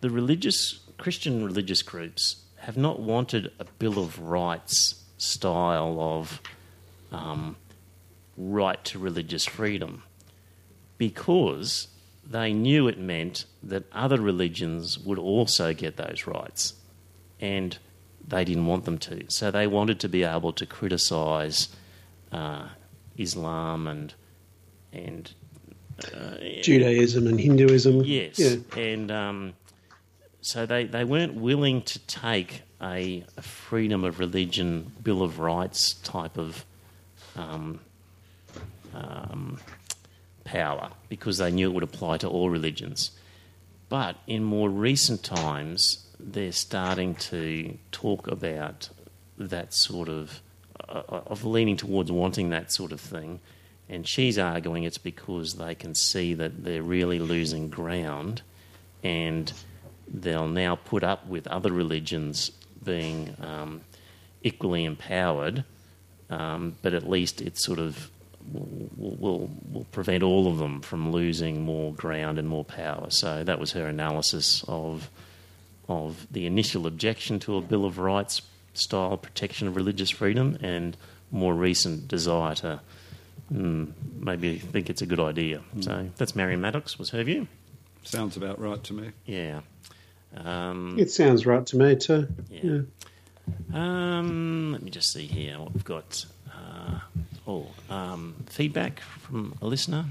[0.00, 6.42] the religious Christian religious groups have not wanted a Bill of Rights style of
[7.12, 7.54] um,
[8.36, 10.02] right to religious freedom
[10.98, 11.86] because
[12.28, 16.74] they knew it meant that other religions would also get those rights
[17.40, 17.78] and
[18.26, 19.24] they didn't want them to.
[19.28, 21.68] So they wanted to be able to criticise
[22.32, 22.66] uh,
[23.16, 24.12] Islam and
[24.92, 25.32] and
[26.12, 28.02] uh, Judaism and Hinduism.
[28.02, 28.56] Yes, Yeah.
[28.76, 29.54] and um,
[30.46, 35.94] so they, they weren't willing to take a, a freedom of religion Bill of Rights
[35.94, 36.64] type of
[37.34, 37.80] um,
[38.94, 39.58] um,
[40.44, 43.10] power because they knew it would apply to all religions.
[43.88, 48.88] But in more recent times, they're starting to talk about
[49.36, 50.42] that sort of
[50.88, 53.40] uh, of leaning towards wanting that sort of thing.
[53.88, 58.42] And she's arguing it's because they can see that they're really losing ground,
[59.02, 59.52] and
[60.08, 62.50] they'll now put up with other religions
[62.82, 63.80] being um,
[64.42, 65.64] equally empowered.
[66.28, 68.10] Um, but at least it sort of
[68.52, 73.06] will, will, will prevent all of them from losing more ground and more power.
[73.10, 75.10] So that was her analysis of
[75.88, 78.42] of the initial objection to a Bill of Rights
[78.74, 80.96] style protection of religious freedom and
[81.30, 82.80] more recent desire to
[83.52, 85.62] mm, maybe think it's a good idea.
[85.80, 87.46] So that's Marion Maddox, was her view.
[88.02, 89.10] Sounds about right to me.
[89.26, 89.60] Yeah.
[90.34, 92.28] Um, It sounds right to me too.
[92.50, 92.80] yeah.
[93.72, 96.24] Um, let me just see here what we've got.
[96.52, 97.00] Uh,
[97.46, 100.06] oh, um, feedback from a listener.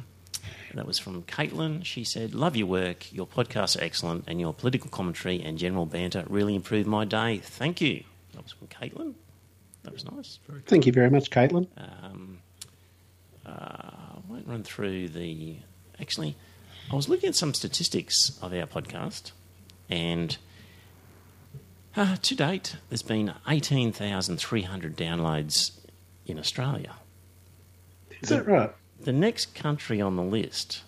[0.74, 1.86] That was from Caitlin.
[1.86, 3.12] She said, Love your work.
[3.14, 7.38] Your podcasts are excellent, and your political commentary and general banter really improved my day.
[7.38, 8.04] Thank you.
[8.34, 9.14] That was from Caitlin.
[9.84, 10.40] That was nice.
[10.66, 11.68] Thank you very much, Caitlin.
[11.78, 12.40] Um,
[13.46, 15.56] uh, I won't run through the.
[16.02, 16.36] Actually,
[16.92, 19.32] I was looking at some statistics of our podcast,
[19.90, 20.38] and
[21.96, 25.72] uh, to date, there's been 18,300 downloads
[26.26, 26.96] in Australia.
[28.22, 28.72] Is that right?
[29.02, 30.82] The next country on the list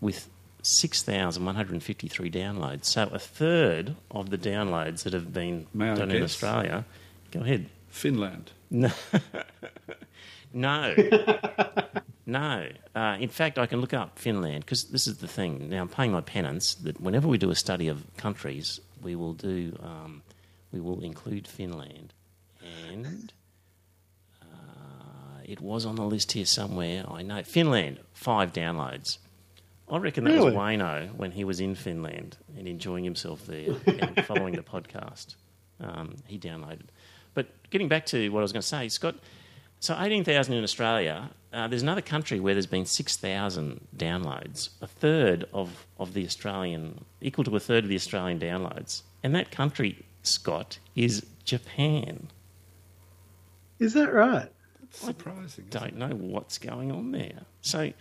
[0.00, 0.28] with
[0.62, 2.86] 6,153 downloads.
[2.86, 6.22] So a third of the downloads that have been May done in?
[6.22, 6.84] Australia.
[7.30, 7.68] Go ahead.
[7.88, 8.52] Finland.
[8.70, 8.90] No.
[10.52, 10.94] no.
[12.26, 12.68] no.
[12.94, 15.68] Uh, in fact, I can look up Finland because this is the thing.
[15.68, 19.34] Now, I'm paying my penance that whenever we do a study of countries, we will
[19.34, 20.22] do, um,
[20.72, 22.12] we will include Finland.
[22.90, 23.32] And
[24.40, 27.04] uh, it was on the list here somewhere.
[27.10, 27.42] I know.
[27.42, 29.18] Finland, five downloads.
[29.90, 30.56] I reckon that was Really?
[30.56, 35.34] Wayno when he was in Finland and enjoying himself there and following the podcast.
[35.80, 36.86] Um, he downloaded.
[37.34, 39.16] But getting back to what I was going to say, Scott,
[39.82, 41.28] so 18,000 in Australia.
[41.52, 47.04] Uh, there's another country where there's been 6,000 downloads, a third of, of the Australian,
[47.20, 49.02] equal to a third of the Australian downloads.
[49.24, 52.28] And that country, Scott, is Japan.
[53.80, 54.52] Is that right?
[54.80, 55.66] That's Surprising.
[55.68, 57.40] isn't Don't know what's going on there.
[57.62, 57.92] So,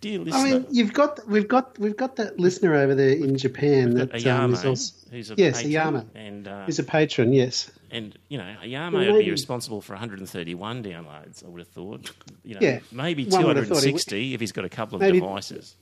[0.00, 3.94] dear I mean, you've got we've got we've got that listener over there in Japan
[3.94, 6.06] that um, is Ayame, also, who's a yes, patron, Ayame.
[6.14, 7.32] and uh, Is a patron.
[7.32, 7.70] Yes.
[7.90, 11.44] and you know Ayame Well, would be responsible for 131 downloads.
[11.44, 12.10] I would have thought,
[12.44, 14.68] you know, Yeah, maybe one would have thought he would- 260 if he's got a
[14.68, 15.76] couple of Maybe- devices.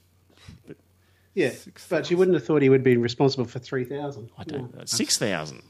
[1.34, 1.52] Yeah,
[1.88, 4.30] but you wouldn't have thought he would be responsible for three thousand.
[4.36, 5.62] I don't know, 6,000.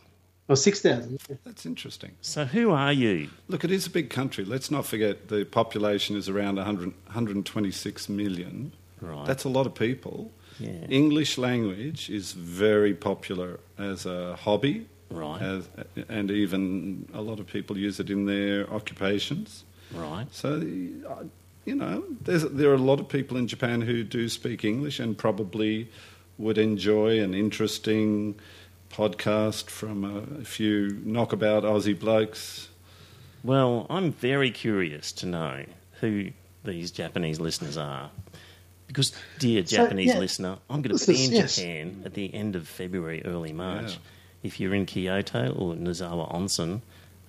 [0.49, 1.20] Or six thousand.
[1.44, 2.12] That's interesting.
[2.22, 3.28] So who are you?
[3.49, 4.44] Look, it is a big country.
[4.44, 8.72] Let's not forget the population is around 100, 126 million.
[9.01, 9.26] Right.
[9.26, 10.32] That's a lot of people.
[10.59, 10.70] Yeah.
[10.88, 15.40] English language is very popular as a hobby, Right.
[15.40, 15.68] as,
[16.09, 19.64] and even a lot of people use it in their occupations.
[19.94, 20.26] Right.
[20.32, 20.55] So,
[21.09, 21.24] uh,
[21.64, 24.99] you know, there's, there are a lot of people in Japan who do speak English
[24.99, 25.88] and probably
[26.38, 28.34] would enjoy an interesting
[28.91, 30.05] podcast from
[30.41, 32.68] a, few knockabout Aussie blokes.
[33.45, 35.64] Well, I'm very curious to know
[36.01, 36.30] who
[36.64, 38.11] these Japanese listeners are.
[38.86, 41.57] Because, dear So, Japanese yeah, listener, I'm going to be is- in yes.
[41.57, 43.93] Japan at the end of February, early March.
[43.93, 43.99] Yeah.
[44.43, 46.80] If you're in Kyoto or Nozawa Onsen,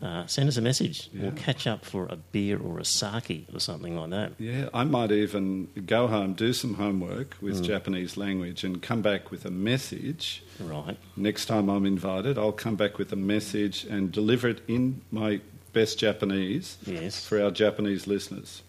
[0.02, 1.10] uh, send us a message.
[1.14, 4.32] We'll catch up for a beer or a sake or something like that.
[4.40, 9.32] Yeah, I might even go home, do some homework with Japanese language, and come back
[9.32, 10.44] with a message.
[10.60, 10.98] Right.
[11.18, 15.42] Next time I'm invited, I'll come back with a message and deliver it in my
[15.74, 17.26] best Japanese Yes.
[17.26, 18.64] for our Japanese listeners.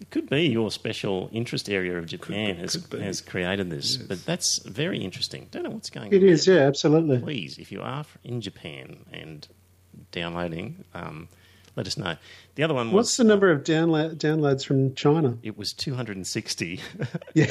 [0.00, 3.04] It could be your special interest area of Japan be, has, could be.
[3.04, 4.06] has created this, Yes.
[4.06, 5.48] but that's very interesting.
[5.50, 6.28] Don't know what's going It on.
[6.30, 7.18] is, yeah, absolutely.
[7.18, 9.46] Please, if you are in Japan and
[10.12, 11.28] downloading, um,
[11.76, 12.16] let us know.
[12.56, 15.38] The other one was What's the number of download, downloads from China?
[15.42, 16.80] it was 260.
[17.34, 17.46] Yeah.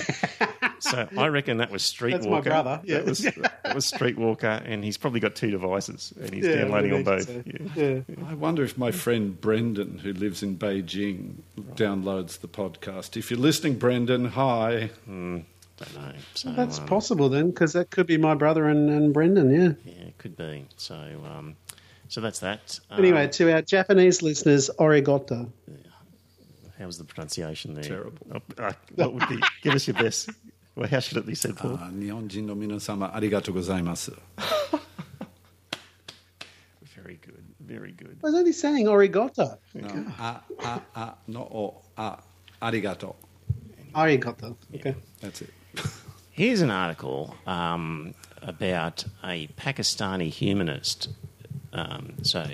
[0.80, 2.12] so I reckon that was Streetwalker.
[2.12, 2.97] That's my brother, yeah.
[2.97, 6.93] That was, that was Streetwalker, and he's probably got two devices, and he's Yeah, downloading
[6.93, 7.30] on both.
[7.30, 8.16] imagine Yeah.
[8.18, 8.30] Yeah.
[8.30, 11.36] I wonder if my friend Brendan, who lives in Beijing,
[11.76, 13.16] downloads the podcast.
[13.16, 14.89] If you're listening, Brendan, hi.
[15.08, 15.45] Don't
[15.95, 16.12] know.
[16.36, 19.91] So, That's um, possible then, because that could be my brother and, and Brendan, yeah.
[19.91, 20.66] Yeah, it could be.
[20.76, 20.95] So,
[21.26, 21.56] um,
[22.10, 22.80] so that's that.
[22.91, 25.47] Anyway, um, to our Japanese listeners, origata.
[26.80, 27.84] How was the pronunciation there?
[27.84, 28.28] Terrible.
[28.34, 30.32] Oh, uh, what would be, give us your best.
[30.76, 31.76] Well, how should it be said, Paul?
[31.76, 34.18] Uh, Nihonjin no minasama, arigatou gozaimasu.
[36.95, 37.43] Very good.
[37.60, 38.18] Very good.
[38.24, 39.60] I was only saying origata.
[39.76, 42.18] No, ah, ah, ah, no, oh,
[42.62, 43.16] arigato.
[43.93, 44.55] Arigato.
[44.74, 44.89] Okay.
[44.89, 44.93] Yeah.
[45.22, 45.53] That's it.
[46.32, 51.10] Here's an article um, about a Pakistani humanist
[51.74, 52.46] um, so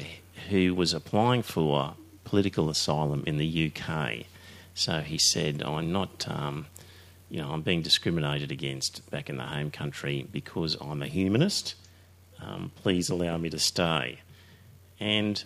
[0.49, 4.25] who was applying for political asylum in the UK.
[4.73, 6.67] So he said, "I'm not, um,
[7.29, 11.75] you know, I'm being discriminated against back in the home country because I'm a humanist.
[12.41, 14.19] Um, please allow me to stay."
[14.99, 15.43] And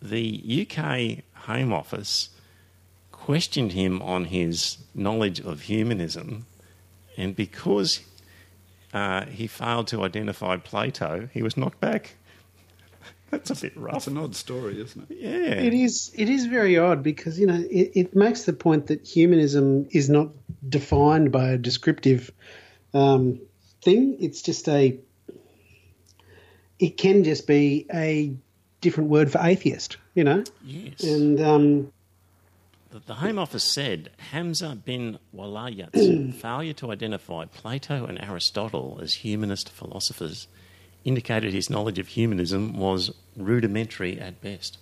[0.00, 2.30] the UK Home Office
[3.12, 6.46] questioned him on his knowledge of humanism,
[7.16, 8.00] and because
[8.92, 12.16] uh, he failed to identify Plato, he was knocked back.
[13.30, 13.92] That's a bit rough.
[13.92, 15.16] That's an odd story, isn't it?
[15.20, 15.54] Yeah.
[15.62, 16.10] It is.
[16.14, 20.08] It is very odd because you know it, it makes the point that humanism is
[20.10, 20.28] not
[20.68, 22.30] defined by a descriptive
[22.92, 23.40] um,
[23.82, 24.16] thing.
[24.20, 24.98] It's just a.
[26.78, 28.34] It can just be a
[28.80, 31.02] different word for atheist, you know, Yes.
[31.02, 31.92] and um,
[32.90, 39.12] The, the Home Office said Hamza bin Walayat's failure to identify Plato and Aristotle as
[39.14, 40.48] humanist philosophers
[41.04, 44.78] indicated his knowledge of humanism was rudimentary at best.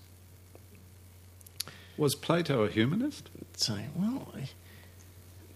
[1.97, 3.29] Was Plato a humanist?
[3.55, 4.33] So, well,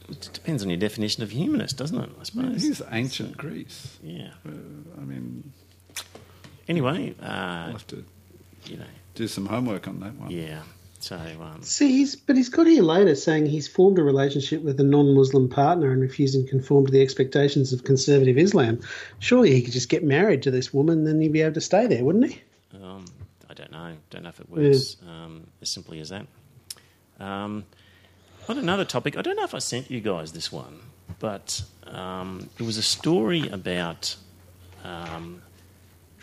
[0.08, 2.10] it depends on your definition of humanist, doesn't it?
[2.20, 2.62] I suppose.
[2.62, 3.98] he's ancient Greece.
[4.02, 4.30] yeah.
[4.46, 4.50] Uh,
[4.98, 5.52] I mean,
[6.68, 8.04] Anyway, uh, I'll have to
[8.66, 8.84] you know,
[9.14, 10.30] do some homework on that one.
[10.30, 10.62] yeah.
[11.02, 14.78] So, um, see, he's but he's got here later saying he's formed a relationship with
[14.78, 18.78] a non-Muslim partner and refusing to conform to the expectations of conservative Islam.
[19.18, 21.88] Surely he could just get married to this woman, then he'd be able to stay
[21.88, 22.40] there, wouldn't he?
[22.80, 23.04] Um,
[23.50, 23.96] I don't know.
[24.10, 26.24] Don't know if it works um, as simply as that.
[27.18, 27.64] Um,
[28.48, 30.78] on another topic, I don't know if I sent you guys this one,
[31.18, 34.14] but um, it was a story about
[34.84, 35.42] um,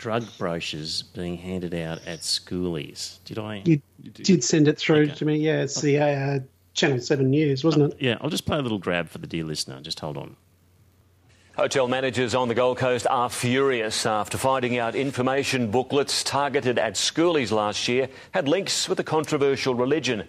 [0.00, 3.18] drug brochures being handed out at schoolies.
[3.26, 3.62] Did I?
[3.66, 3.80] You,
[4.12, 4.42] did.
[4.42, 5.14] send it through Okay.
[5.14, 5.36] to me.
[5.36, 6.38] Yeah, it's the uh,
[6.72, 7.98] Channel Seven News, wasn't it?
[8.00, 9.78] Yeah, I'll just play a little grab for the dear listener.
[9.82, 10.36] Just hold on.
[11.60, 16.94] Hotel managers on the Gold Coast are furious after finding out information booklets targeted at
[16.94, 20.24] schoolies last year had links with a controversial religion.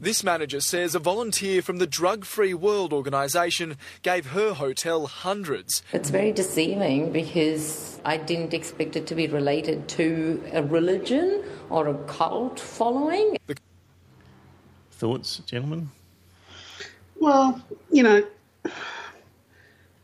[0.00, 5.84] This manager says a volunteer from the Drug Free World organisation gave her hotel hundreds.
[5.92, 11.86] It's very deceiving because I didn't expect it to be related to a religion or
[11.86, 13.36] a cult following.
[14.90, 15.92] Thoughts, gentlemen?
[17.20, 17.62] Well,
[17.92, 18.24] you know,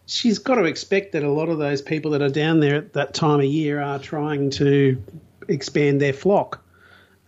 [0.08, 2.94] she's got to expect that a lot of those people that are down there at
[2.94, 5.00] that time of year are trying to
[5.48, 6.64] expand their flock.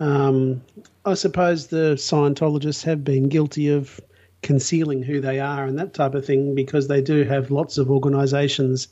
[0.00, 0.62] Um,
[1.04, 4.00] I suppose the Scientologists have been guilty of
[4.42, 7.90] concealing who they are and that type of thing because they do have lots of
[7.90, 8.88] organisations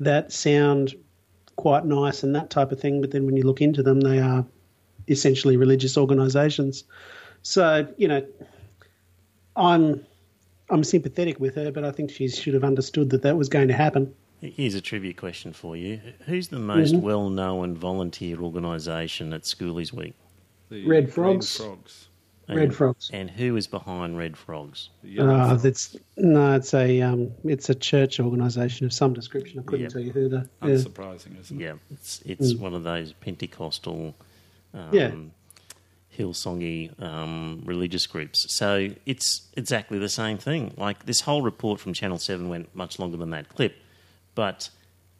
[0.00, 0.94] that sound
[1.54, 4.18] quite nice and that type of thing, but then when you look into them, they
[4.18, 4.44] are
[5.06, 6.82] essentially religious organisations.
[7.42, 8.26] So, you know,
[9.54, 10.04] I'm
[10.70, 13.68] I'm sympathetic with her, but I think she should have understood that that was going
[13.68, 14.14] to happen.
[14.40, 16.00] Here's a trivia question for you.
[16.26, 17.00] Who's the most Mhm.
[17.02, 20.14] well known volunteer organisation at Schoolies Week?
[20.70, 21.56] The Red green Frogs.
[21.56, 22.06] frogs.
[22.48, 23.10] Red Frogs.
[23.12, 24.88] And who is behind Red Frogs?
[25.04, 25.62] The Uh, frogs.
[25.62, 29.60] that's no, it's a um, it's a church organisation of some description.
[29.60, 29.92] I couldn't Yep.
[29.92, 30.68] tell you who the yeah.
[30.70, 31.64] Unsurprising, isn't it?
[31.64, 32.58] Yeah, it's it's Mm.
[32.60, 34.14] one of those Pentecostal,
[34.74, 35.12] um, Yeah.
[36.18, 38.52] Hillsongy um, religious groups.
[38.52, 40.74] So it's exactly the same thing.
[40.76, 43.76] Like this whole report from Channel Seven went much longer than that clip,
[44.34, 44.70] but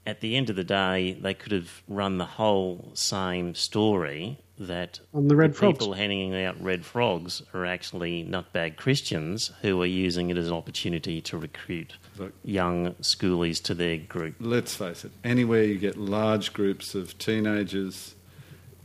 [0.06, 5.00] at the end of the day, they could have run the whole same story that
[5.14, 5.78] On the red frogs.
[5.78, 10.52] people handing out red frogs are actually nutbag Christians who are using it as an
[10.52, 12.32] opportunity to recruit Look.
[12.44, 14.34] young schoolies to their group.
[14.38, 18.14] Let's face it, anywhere you get large groups of teenagers,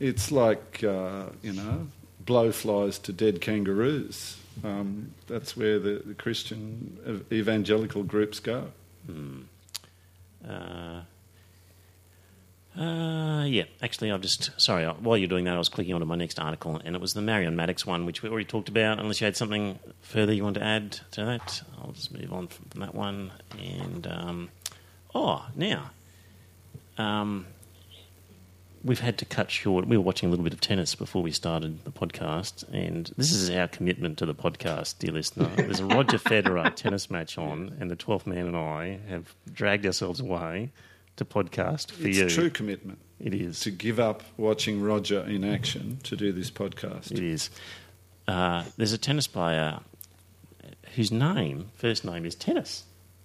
[0.00, 1.88] it's like, uh, you know,
[2.26, 4.38] blowflies to dead kangaroos.
[4.64, 8.72] Um, that's where the, the Christian evangelical groups go.
[10.46, 11.02] Uh,
[12.78, 14.84] uh, yeah, actually, I've just sorry.
[14.84, 17.22] While you're doing that, I was clicking onto my next article, and it was the
[17.22, 18.98] Marion Maddox one, which we already talked about.
[18.98, 22.48] Unless you had something further you want to add to that, I'll just move on
[22.48, 23.32] from that one.
[23.58, 24.48] And um,
[25.14, 25.90] oh, now
[26.98, 27.46] um,
[28.84, 29.86] we've had to cut short.
[29.86, 33.32] We were watching a little bit of tennis before we started the podcast, and this
[33.32, 35.50] is our commitment to the podcast, dear listener.
[35.56, 39.86] There's a Roger Federer tennis match on, and the 12th man and I have dragged
[39.86, 40.70] ourselves away
[41.16, 42.28] to podcast for it's you.
[42.28, 42.98] true commitment.
[43.18, 43.60] It is.
[43.60, 47.12] To give up watching Roger in action to do this podcast.
[47.12, 47.50] It is.
[48.28, 49.80] Uh, there's a tennis player
[50.94, 52.84] whose name, first name, is Tennis.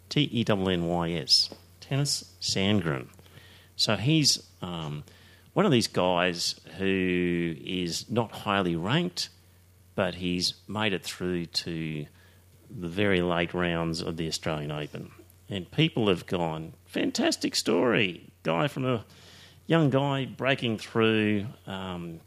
[0.09, 1.49] T E N N Y S.
[1.81, 3.07] Tennys Sandgren.
[3.75, 5.03] So he's um,
[5.53, 9.29] one of these guys who is not highly ranked,
[9.95, 12.05] but he's made it through to
[12.69, 15.11] the very late rounds of the Australian Open.
[15.49, 18.31] And people have gone, fantastic story.
[18.43, 19.05] Guy from a
[19.67, 22.21] young guy breaking through, um,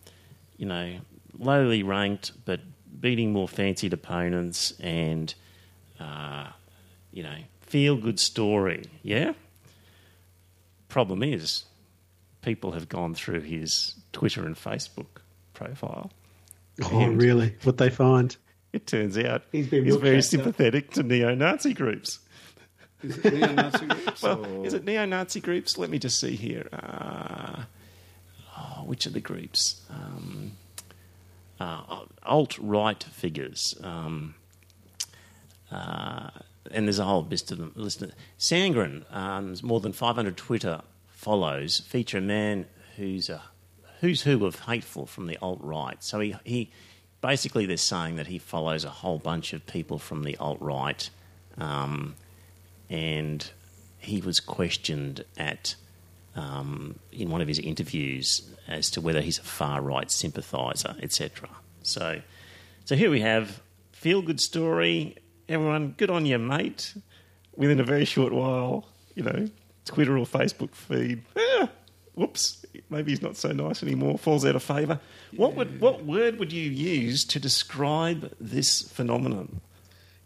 [0.59, 0.99] you know,
[1.39, 2.61] lowly ranked, but
[3.01, 5.35] beating more fancied opponents and,
[5.99, 6.49] uh,
[7.13, 8.85] you know, feel good story.
[9.03, 9.33] Yeah?
[10.89, 11.65] Problem is,
[12.45, 15.07] people have gone through his Twitter and Facebook
[15.55, 16.11] profile.
[16.83, 17.55] Oh, And really?
[17.63, 18.37] What they find?
[18.73, 20.25] It turns out He's been he's very milkshaked up.
[20.25, 22.19] sympathetic to neo Nazi groups.
[23.03, 24.23] Is it neo-Nazi groups?
[24.23, 25.77] Well, or- is it neo Nazi groups?
[25.79, 26.69] Let me just see here.
[26.73, 27.63] Uh,
[28.59, 29.83] oh, which are the groups?
[29.91, 30.53] Um,
[31.61, 33.75] uh, Alt right figures.
[33.83, 34.35] Um,
[35.71, 36.31] uh,
[36.71, 37.73] and there's a whole list of them.
[37.77, 40.81] List of, Sandgren, um, has more than 500 Twitter
[41.25, 42.67] follows, feature a man
[42.97, 43.41] who's a
[44.01, 46.05] who's who of hateful from the alt right.
[46.05, 46.71] So he, he
[47.23, 51.09] basically they're saying that he follows a whole bunch of people from the alt right,
[51.57, 52.15] um,
[52.91, 53.51] and
[53.97, 55.77] he was questioned at
[56.37, 61.49] um, in one of his interviews as to whether he's a far right sympathiser, etc.
[61.83, 62.21] So,
[62.85, 63.63] so here we have
[63.93, 65.17] feel good story.
[65.49, 66.95] Everyone, good on you, mate.
[67.57, 69.49] Within a very short while, you know,
[69.85, 71.23] Twitter or Facebook feed.
[71.37, 71.69] Ah,
[72.15, 74.19] whoops, maybe he's not so nice anymore.
[74.19, 75.01] Falls out of favour.
[75.37, 79.61] What would what word would you use to describe this phenomenon?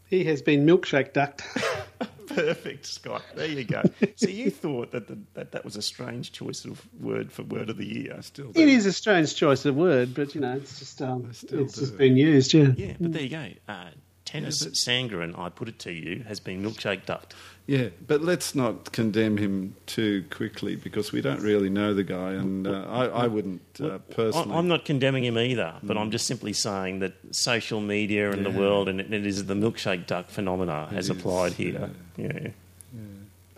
[0.07, 1.43] He has been milkshake ducked.
[2.29, 3.23] Perfect, Scott.
[3.35, 3.83] There you go.
[4.17, 7.69] so you thought that, the, that that was a strange choice of word for word
[7.69, 8.15] of the year.
[8.17, 11.33] I Still It is a strange choice of word, but you know, it's just um,
[11.33, 11.81] still it's do.
[11.81, 12.55] just been used.
[12.55, 12.73] Yeah.
[12.77, 13.49] Yeah, but there you go.
[13.67, 13.87] Uh,
[14.25, 17.35] Tennys Sandgren, I put it to you, has been milkshake ducked.
[17.69, 22.31] Yeah, but let's not condemn him too quickly because we don't really know the guy,
[22.33, 24.57] and uh, I, I wouldn't uh, personally.
[24.57, 28.51] I'm not condemning him either, but I'm just simply saying that social media and the
[28.51, 31.91] world, and it, it is the milkshake duck phenomena, has applied here.
[32.17, 32.49] Yeah.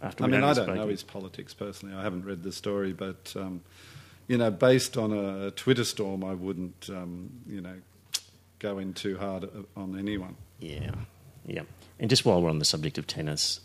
[0.02, 1.94] After I mean, I don't know his politics personally.
[1.94, 3.60] I haven't read the story, but um,
[4.26, 7.76] you know, based on a Twitter storm, I wouldn't, um, you know,
[8.58, 10.34] go in too hard on anyone.
[10.58, 10.90] Yeah,
[11.46, 11.62] yeah.
[12.00, 13.60] And just while we're on the subject of tennis,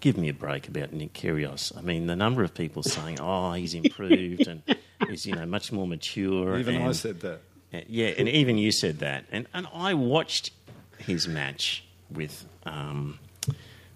[0.00, 1.76] give me a break about Nick Kyrgios.
[1.76, 4.62] I mean, the number of people saying, "Oh, he's improved and
[5.08, 7.40] he's you know much more mature." Even I said that.
[7.72, 10.50] Uh, yeah, and even you said that, and and I watched
[10.98, 13.18] his match with um,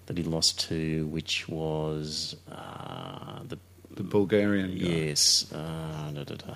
[0.06, 3.58] that he lost to, which was uh, the
[3.94, 4.84] The Bulgarian guy.
[4.88, 6.54] yes, uh, da, da, da.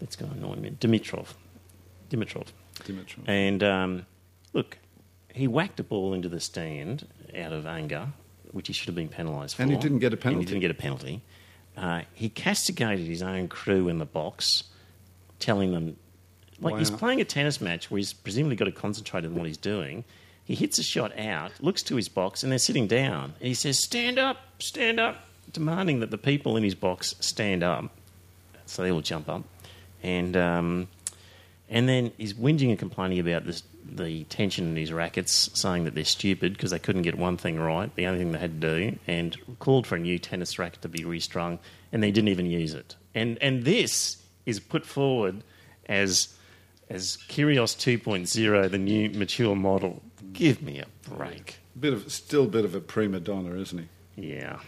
[0.00, 1.28] that's going to annoy me, Dimitrov,
[2.10, 2.46] Dimitrov,
[2.80, 3.28] Dimitrov.
[3.28, 4.06] and um,
[4.52, 4.78] look,
[5.32, 7.06] he whacked a ball into the stand
[7.36, 8.08] out of anger,
[8.56, 10.40] which he should have been penalised for, And he didn't get a And penalty.
[10.40, 11.22] he didn't get a penalty.
[11.76, 14.64] Uh, he castigated his own crew in the box,
[15.38, 15.96] telling them,
[16.60, 19.58] like he's playing a tennis match where he's presumably got to concentrate on what he's
[19.58, 20.04] doing.
[20.44, 23.34] He hits a shot out, looks to his box, and they're sitting down.
[23.40, 27.62] And he says, "Stand up, stand up," demanding that the people in his box stand
[27.62, 27.90] up.
[28.64, 29.42] So they all jump up,
[30.02, 30.88] and um,
[31.68, 35.94] and then he's whinging and complaining about this, the tension in his rackets, saying that
[35.94, 38.78] they're stupid because they couldn't get one thing right, the only thing they had to
[38.78, 41.58] do, and called for a new tennis racket to be restrung,
[41.92, 42.96] and they didn't even use it.
[43.14, 45.42] And and this is put forward
[45.88, 46.34] as
[46.88, 50.02] as Kyrgios 2.0, the new mature model.
[50.32, 51.58] Give me a break.
[51.78, 54.28] Bit of still a bit of a prima donna, isn't he?
[54.28, 54.60] Yeah.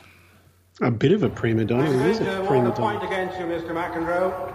[0.80, 1.90] A bit of a prima donna.
[1.90, 2.98] He is a prima donna.
[2.98, 3.70] Point against you, Mr.
[3.70, 4.54] McEnroe.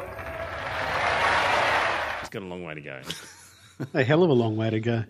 [2.22, 3.02] He's got a long way to go.
[3.94, 5.04] A hell of a long way to go.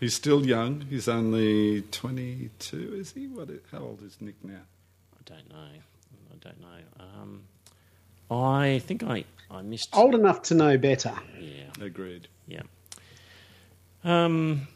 [0.00, 0.82] He's still young.
[0.90, 3.26] He's only 22, is he?
[3.26, 3.48] What?
[3.70, 4.62] How old is Nick now?
[5.14, 5.56] I don't know.
[5.56, 6.78] I don't know.
[7.00, 7.42] Um,
[8.30, 9.90] I think I, I missed.
[9.94, 11.14] Old enough to know better.
[11.38, 11.84] Yeah.
[11.84, 12.28] Agreed.
[12.46, 12.62] Yeah.
[14.02, 14.68] Um,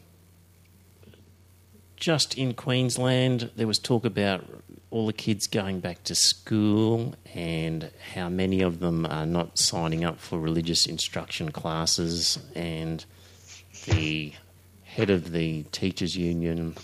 [1.95, 4.45] just in Queensland, there was talk about
[4.91, 10.03] all the kids going back to school and how many of them are not signing
[10.03, 12.39] up for religious instruction classes.
[12.55, 13.05] And
[13.85, 14.33] the
[14.83, 16.75] head of the teachers' union,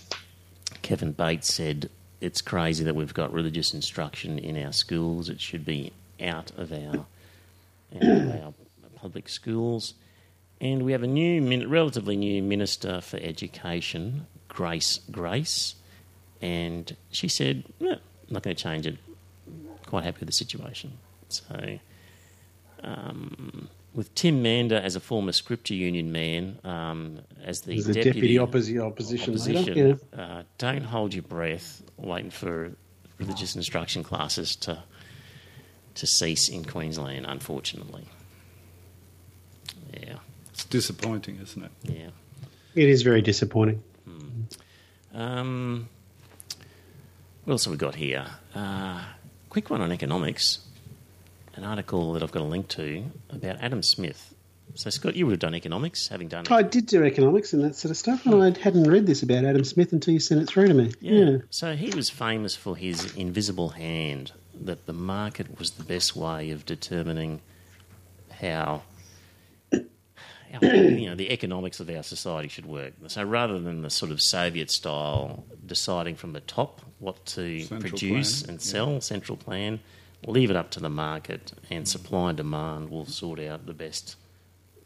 [0.82, 5.28] Kevin Bates, said it's crazy that we've got religious instruction in our schools.
[5.28, 5.92] It should be
[6.22, 7.06] out of our,
[8.02, 8.54] our
[8.94, 9.94] public schools.
[10.60, 15.74] And we have a new, relatively new Minister for Education, Grace Grace,
[16.42, 17.98] and she said, "No, I'm
[18.28, 18.96] not going to change it.
[19.86, 20.98] Quite happy with the situation.
[21.28, 21.78] So,
[22.82, 27.94] um, with Tim Mander as a former Scripture Union man, um, as the As the
[27.94, 32.72] deputy, deputy opposi- opposition leader, opposition, uh, don't hold your breath waiting for
[33.18, 34.82] religious instruction classes to
[35.94, 37.24] to cease in Queensland.
[37.26, 38.04] Unfortunately,
[39.94, 40.16] yeah.
[40.50, 41.70] It's disappointing, isn't it?
[41.84, 42.08] Yeah.
[42.74, 43.82] It is very disappointing.
[45.14, 45.88] Um,
[47.46, 48.26] what else have we got here?
[48.56, 49.04] Uh,
[49.50, 50.58] quick one on economics.
[51.54, 54.34] An article that I've got a link to about Adam Smith.
[54.74, 57.76] So, Scott, you would have done economics, having done I did do economics and that
[57.76, 60.48] sort of stuff, and I hadn't read this about Adam Smith until you sent it
[60.48, 60.92] through to me.
[61.00, 61.38] Yeah.
[61.50, 64.32] So he was famous for his invisible hand,
[64.64, 67.40] that the market was the best way of determining
[68.40, 68.82] how
[70.62, 72.92] you know, the economics of our society should work.
[73.08, 77.90] So rather than the sort of Soviet style deciding from the top what to Central
[77.90, 79.80] produce plan, and sell, central plan,
[80.26, 84.16] leave it up to the market, and supply and demand will sort out the best,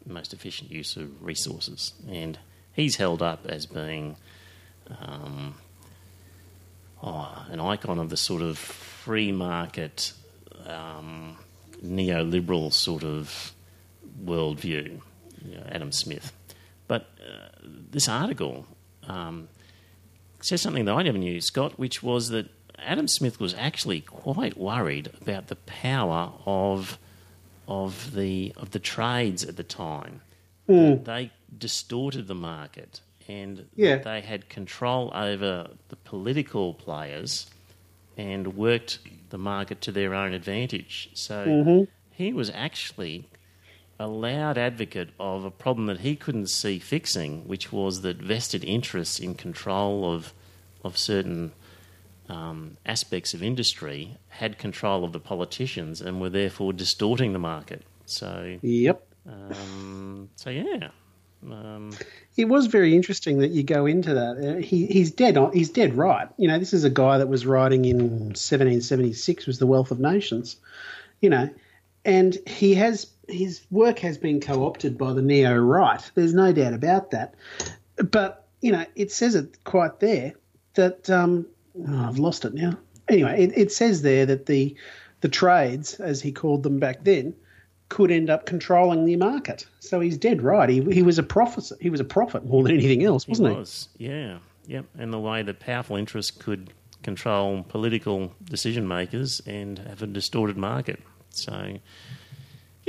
[0.05, 1.93] most efficient use of resources.
[2.09, 2.37] And
[2.73, 4.17] he's held up as being
[4.99, 5.55] um,
[7.03, 10.13] oh, an icon of the sort of free market,
[10.65, 11.37] um,
[11.83, 13.53] neoliberal sort of
[14.23, 15.01] worldview,
[15.45, 16.31] you know, Adam Smith.
[16.87, 18.65] But uh, this article
[19.07, 19.47] um,
[20.41, 22.47] says something that I never knew, Scott, which was that
[22.79, 26.97] Adam Smith was actually quite worried about the power of
[27.67, 30.21] of the of the trades at the time.
[30.67, 31.05] Mm.
[31.05, 33.97] They distorted the market, and Yeah.
[33.97, 37.49] they had control over the political players
[38.17, 38.99] and worked
[39.29, 41.09] the market to their own advantage.
[41.13, 41.87] So Mhm.
[42.11, 43.25] he was actually
[44.01, 48.63] a loud advocate of a problem that he couldn't see fixing, which was that vested
[48.63, 50.33] interests in control of
[50.83, 51.51] of certain
[52.29, 57.83] um, aspects of industry had control of the politicians and were therefore distorting the market.
[58.05, 59.05] So, Yep.
[59.27, 60.89] um, so yeah,
[61.51, 61.91] um,
[62.37, 64.37] It was very interesting that you go into that.
[64.37, 65.37] Uh, he, he's dead.
[65.37, 66.27] on- He's dead right.
[66.37, 67.99] You know, this is a guy that was writing in
[68.33, 70.55] 1776 was the Wealth of Nations.
[71.21, 71.49] You know,
[72.05, 76.01] and he has his work has been co-opted by the neo right.
[76.15, 77.35] There's no doubt about that.
[77.97, 80.33] But you know, it says it quite there
[80.75, 81.45] that um,
[81.87, 82.77] oh, I've lost it now.
[83.07, 84.75] Anyway, it, it says there that the
[85.21, 87.35] the trades, as he called them back then,
[87.89, 89.67] could end up controlling the market.
[89.79, 90.69] So he's dead right.
[90.69, 91.71] He, he was a prophet.
[91.79, 93.55] He was a prophet more than anything else, wasn't he?
[93.55, 94.85] was, yeah, yep.
[94.97, 96.71] And the way that powerful interests could
[97.03, 101.01] control political decision makers and have a distorted market.
[101.31, 101.79] So,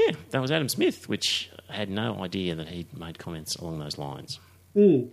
[0.06, 3.78] yeah, that was Adam Smith, which I had no idea that he'd made comments along
[3.78, 4.38] those lines.
[4.76, 5.10] Mm.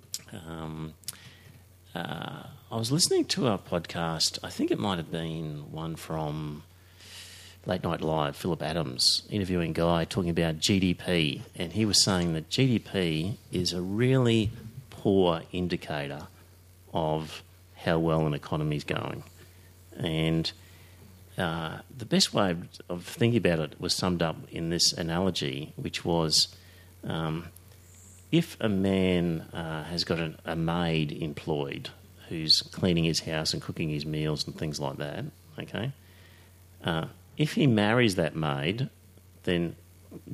[0.47, 0.93] Um,
[1.95, 4.39] uh, I was listening to a podcast.
[4.43, 6.63] I think it might have been one from
[7.65, 8.35] Late Night Live.
[8.35, 13.81] Phillip Adams interviewing Guy talking about GDP, and he was saying that GDP is a
[13.81, 14.51] really
[14.89, 16.27] poor indicator
[16.93, 17.43] of
[17.75, 19.23] how well an economy is going,
[19.97, 20.51] and
[21.39, 22.55] uh, the best way
[22.89, 26.49] of, thinking about it was summed up in this analogy, which was.
[27.03, 27.47] Um,
[28.31, 31.89] if a man uh, has got an, a maid employed
[32.27, 35.25] who's cleaning his house and cooking his meals and things like that,
[35.57, 35.91] okay,
[36.83, 37.05] uh,
[37.37, 38.89] if he marries that maid,
[39.43, 39.75] then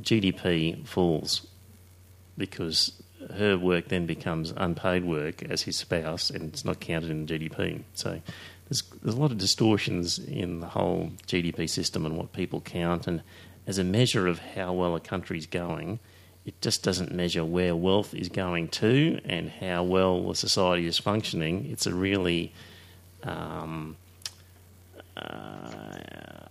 [0.01, 1.47] GDP falls
[2.37, 3.01] because
[3.37, 7.83] her work then becomes unpaid work as his spouse and it's not counted in GDP.
[7.93, 8.21] So
[8.67, 13.07] there's, there's a lot of distortions in the whole GDP system and what people count.
[13.07, 13.21] And
[13.67, 15.99] as a measure of how well a country's going,
[16.45, 20.97] it just doesn't measure where wealth is going to and how well the society is
[20.97, 21.67] functioning.
[21.71, 22.53] It's a really
[23.23, 23.97] um,
[25.17, 25.97] uh,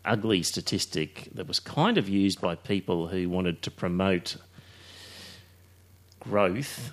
[0.05, 4.37] ugly statistic that was kind of used by people who wanted to promote
[6.21, 6.93] growth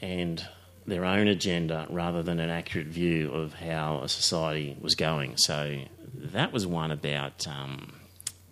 [0.00, 0.46] and
[0.86, 5.36] their own agenda rather than an accurate view of how a society was going.
[5.36, 5.82] So
[6.14, 7.92] that was one about um,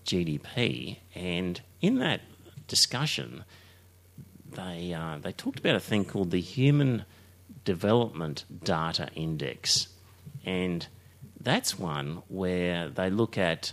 [0.04, 2.20] GDP, and in that
[2.66, 3.44] discussion,
[4.52, 7.04] they uh, they talked about a thing called the Human
[7.64, 9.88] Development Data Index,
[10.44, 10.86] and
[11.40, 13.72] that's one where they look at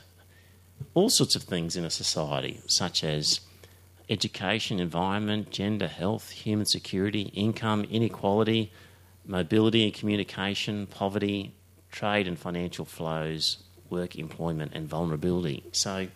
[0.94, 3.40] all sorts of things in a society, such as
[4.10, 8.72] education, environment, gender, health, human security, income, inequality,
[9.26, 11.54] mobility and communication, poverty,
[11.92, 13.58] trade and financial flows,
[13.90, 15.64] work, employment, and vulnerability.
[15.72, 16.08] So,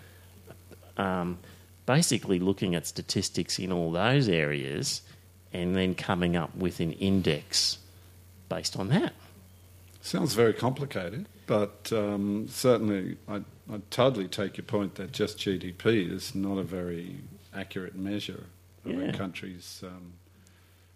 [0.98, 1.40] um,
[1.86, 5.02] basically, looking at statistics in all those areas
[5.54, 7.78] and then coming up with an index
[8.48, 9.14] based on that.
[10.02, 13.38] Sounds very complicated, but um, certainly I,
[13.72, 17.18] I totally take your point that just GDP is not a very
[17.56, 18.46] accurate measure
[18.86, 19.06] of Yeah.
[19.10, 20.14] a country's um,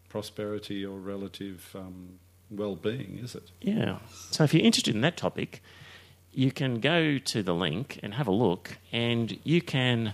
[0.10, 2.20] prosperity or relative um,
[2.50, 3.52] well-being, is it?
[3.62, 4.00] Yeah.
[4.32, 5.62] So if you're interested in that topic,
[6.34, 10.14] you can go to the link and have a look, and you can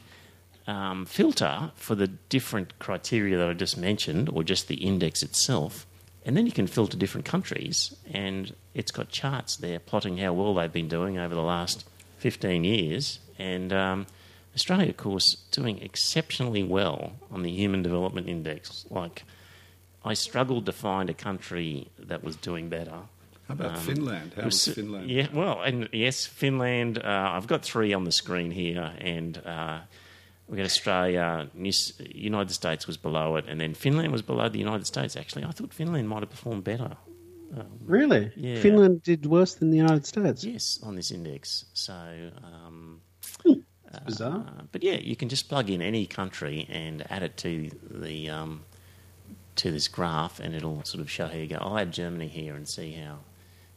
[0.67, 5.85] um, filter for the different criteria that I just mentioned, or just the index itself.
[6.23, 10.53] And then you can filter different countries, and it's got charts there plotting how well
[10.53, 11.83] they've been doing over the last
[12.19, 13.19] 15 years.
[13.39, 14.05] And um,
[14.55, 18.85] Australia, of course, doing exceptionally well on the Human Development Index.
[18.89, 19.23] Like,
[20.03, 22.99] I struggled to find a country that was doing better.
[23.47, 24.33] How about Um, Finland?
[24.35, 25.09] How was- was Finland?
[25.09, 26.97] Yeah, well, and yes, Finland.
[26.97, 29.79] Uh, I've got three on the screen here, and uh,
[30.47, 31.73] we got Australia, New,
[32.31, 35.15] United States was below it, and then Finland was below the United States.
[35.15, 36.91] Actually, I thought Finland might have performed better.
[37.57, 38.31] Um, Really?
[38.37, 38.61] Yeah.
[38.61, 40.43] Finland did worse than the United States.
[40.43, 41.65] Yes, on this index.
[41.73, 41.93] So.
[42.49, 42.70] Um,
[43.93, 44.45] It's bizarre.
[44.47, 48.29] uh, but yeah, you can just plug in any country and add it to the
[48.29, 48.63] um,
[49.57, 51.57] to this graph, and it'll sort of show how you go.
[51.59, 53.19] I'll add Germany here and see how.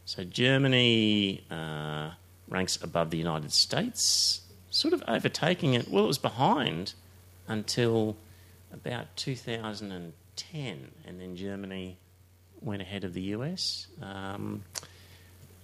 [0.05, 2.11] So Germany uh,
[2.47, 5.89] ranks above the United States, sort of overtaking it.
[5.89, 6.93] Well, it was behind
[7.47, 8.15] until
[8.71, 11.97] about 2010, and then Germany
[12.61, 13.87] went ahead of the US.
[14.01, 14.63] Um,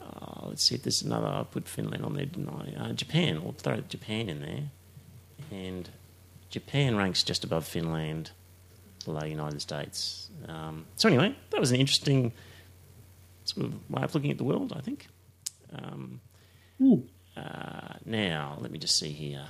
[0.02, 1.28] uh, let's see if there's another.
[1.28, 2.90] I put Finland on there, didn't I?
[2.90, 3.38] Uh, Japan.
[3.38, 4.64] I'll throw Japan in there,
[5.52, 5.90] and
[6.50, 8.32] Japan ranks just above Finland,
[9.06, 10.30] below United States.
[10.48, 12.34] Um, so anyway, that was an interesting
[13.46, 14.74] sort of way of looking at the world.
[14.76, 15.08] I think.
[15.74, 16.20] Um,
[17.38, 19.46] uh, now, let me just see here.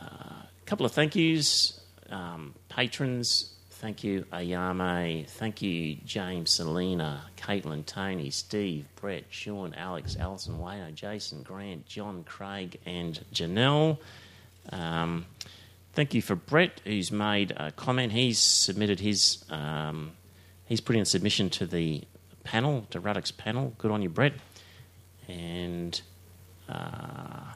[0.00, 1.80] Uh, a couple of thank yous.
[2.10, 5.26] Um, patrons, thank you, Ayame.
[5.26, 12.22] Thank you, James, Selena, Caitlin, Tony, Steve, Brett, Sean, Alex, Alison, Wayno, Jason, Grant, John,
[12.24, 13.98] Craig, and Janelle.
[14.70, 15.24] Um,
[15.94, 18.12] thank you for Brett, who's made a comment.
[18.12, 19.44] He's submitted his.
[19.50, 20.12] Um,
[20.66, 22.02] he's put in a submission to the
[22.44, 23.72] panel, to Ruddock's panel.
[23.78, 24.34] Good on you, Brett.
[25.26, 26.00] And
[26.68, 27.54] uh,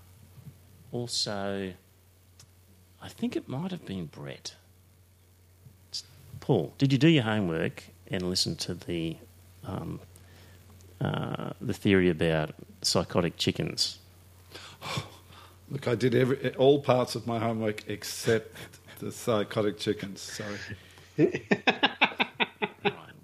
[0.91, 1.73] also,
[3.03, 4.55] I think it might have been Brett.
[6.45, 9.17] Paul, did you do your homework and listen to the
[9.67, 9.99] um,
[11.01, 12.51] uh, the theory about
[12.83, 13.99] psychotic chickens?
[15.71, 18.55] Look, I did every, all parts of my homework except
[18.99, 20.21] the psychotic chickens.
[20.21, 20.59] Sorry.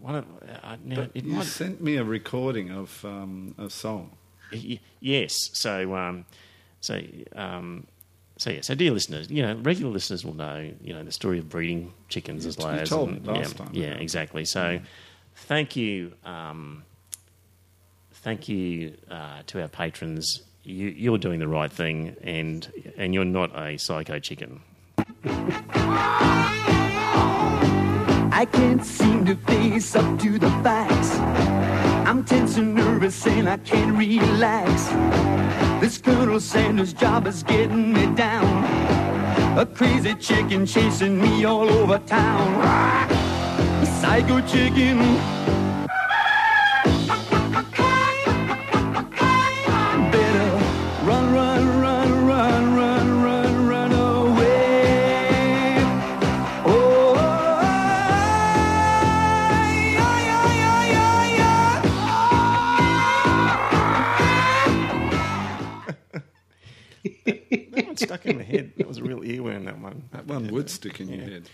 [0.03, 0.25] Of,
[0.65, 4.11] uh, now, you might, sent me a recording of um, a song.
[4.99, 5.51] Yes.
[5.53, 6.25] So, um,
[6.81, 7.01] so,
[7.37, 7.87] um,
[8.41, 8.63] so yeah.
[8.63, 11.93] So, dear listeners, you know, regular listeners will know, you know, the story of breeding
[12.09, 12.89] chickens as You layers.
[12.89, 13.71] told and- last yeah, time.
[13.75, 14.47] Yeah, exactly.
[14.47, 14.81] So,
[15.35, 16.83] thank you, um,
[18.15, 20.41] thank you uh, to our patrons.
[20.65, 24.61] You, you're doing the right thing, and and you're not a psycho chicken.
[28.33, 31.70] I can't seem to face up to the facts.
[32.11, 34.89] I'm tense and nervous and I can't relax.
[35.81, 38.65] This Colonel Sanders job is getting me down.
[39.57, 42.49] A crazy chicken chasing me all over town.
[44.01, 44.99] Psycho chicken.
[68.01, 68.73] Stuck in my head.
[68.77, 69.67] That was a real earworm.
[69.67, 70.09] That one.
[70.13, 71.49] That one would stick in your head.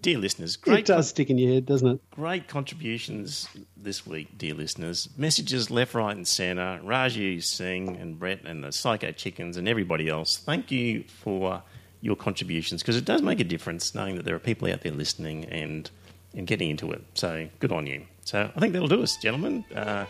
[0.00, 0.72] Dear listeners, great.
[0.72, 2.10] It great does stick in your head, doesn't it?
[2.10, 5.08] Great contributions this week, dear listeners.
[5.16, 6.80] Messages left, right, and centre.
[6.84, 10.36] Raju Singh and Brett and the Psycho Chickens and everybody else.
[10.36, 11.62] Thank you for
[12.00, 14.92] your contributions because it does make a difference knowing that there are people out there
[14.92, 15.90] listening and
[16.34, 17.02] and getting into it.
[17.14, 18.04] So good on you.
[18.24, 19.64] So I think that'll do us, gentlemen.
[19.74, 20.04] Uh,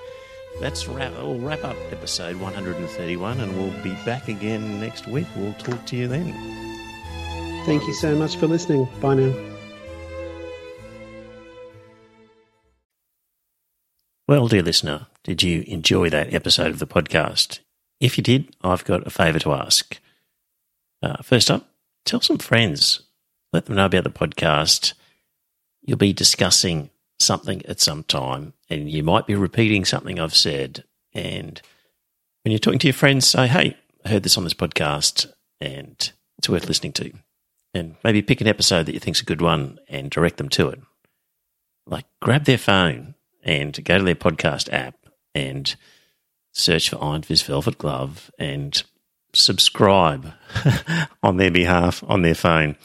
[0.61, 5.27] that's wrap, we'll wrap up episode 131 and we'll be back again next week.
[5.37, 6.33] We'll talk to you then.
[7.65, 8.89] Thank you so much for listening.
[9.01, 9.35] Bye now.
[14.27, 17.61] Well, dear listener, did you enjoy that episode of the podcast?
[18.01, 19.99] If you did, I've got a favour to ask.
[21.03, 21.71] Uh, first up,
[22.05, 23.03] tell some friends,
[23.53, 24.93] let them know about the podcast.
[25.83, 30.85] You'll be discussing something at some time, and you might be repeating something I've said.
[31.13, 31.61] And
[32.43, 35.31] when you're talking to your friends, say, hey, I heard this on this podcast,
[35.61, 37.13] and it's worth listening to.
[37.75, 40.69] And maybe pick an episode that you think's a good one and direct them to
[40.69, 40.81] it.
[41.87, 44.95] Like grab their phone and go to their podcast app
[45.35, 45.75] and
[46.53, 48.83] search for Iron Fist Velvet Glove and
[49.33, 50.33] subscribe
[51.23, 52.77] on their behalf on their phone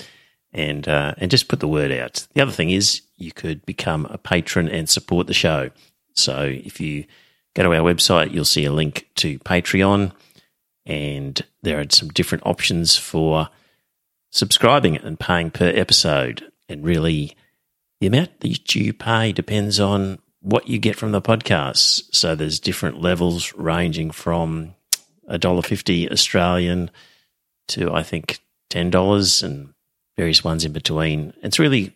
[0.51, 2.27] and uh, and just put the word out.
[2.33, 5.71] The other thing is you could become a patron and support the show.
[6.13, 7.05] So if you
[7.55, 10.11] go to our website, you'll see a link to Patreon,
[10.85, 13.49] and there are some different options for
[14.31, 16.51] subscribing and paying per episode.
[16.67, 17.35] And really,
[17.99, 22.13] the amount that you pay depends on what you get from the podcast.
[22.13, 24.75] So there's different levels ranging from
[25.27, 26.91] a dollar fifty Australian
[27.69, 28.39] to I think
[28.69, 29.73] ten dollars and
[30.17, 31.33] various ones in between.
[31.41, 31.95] It's really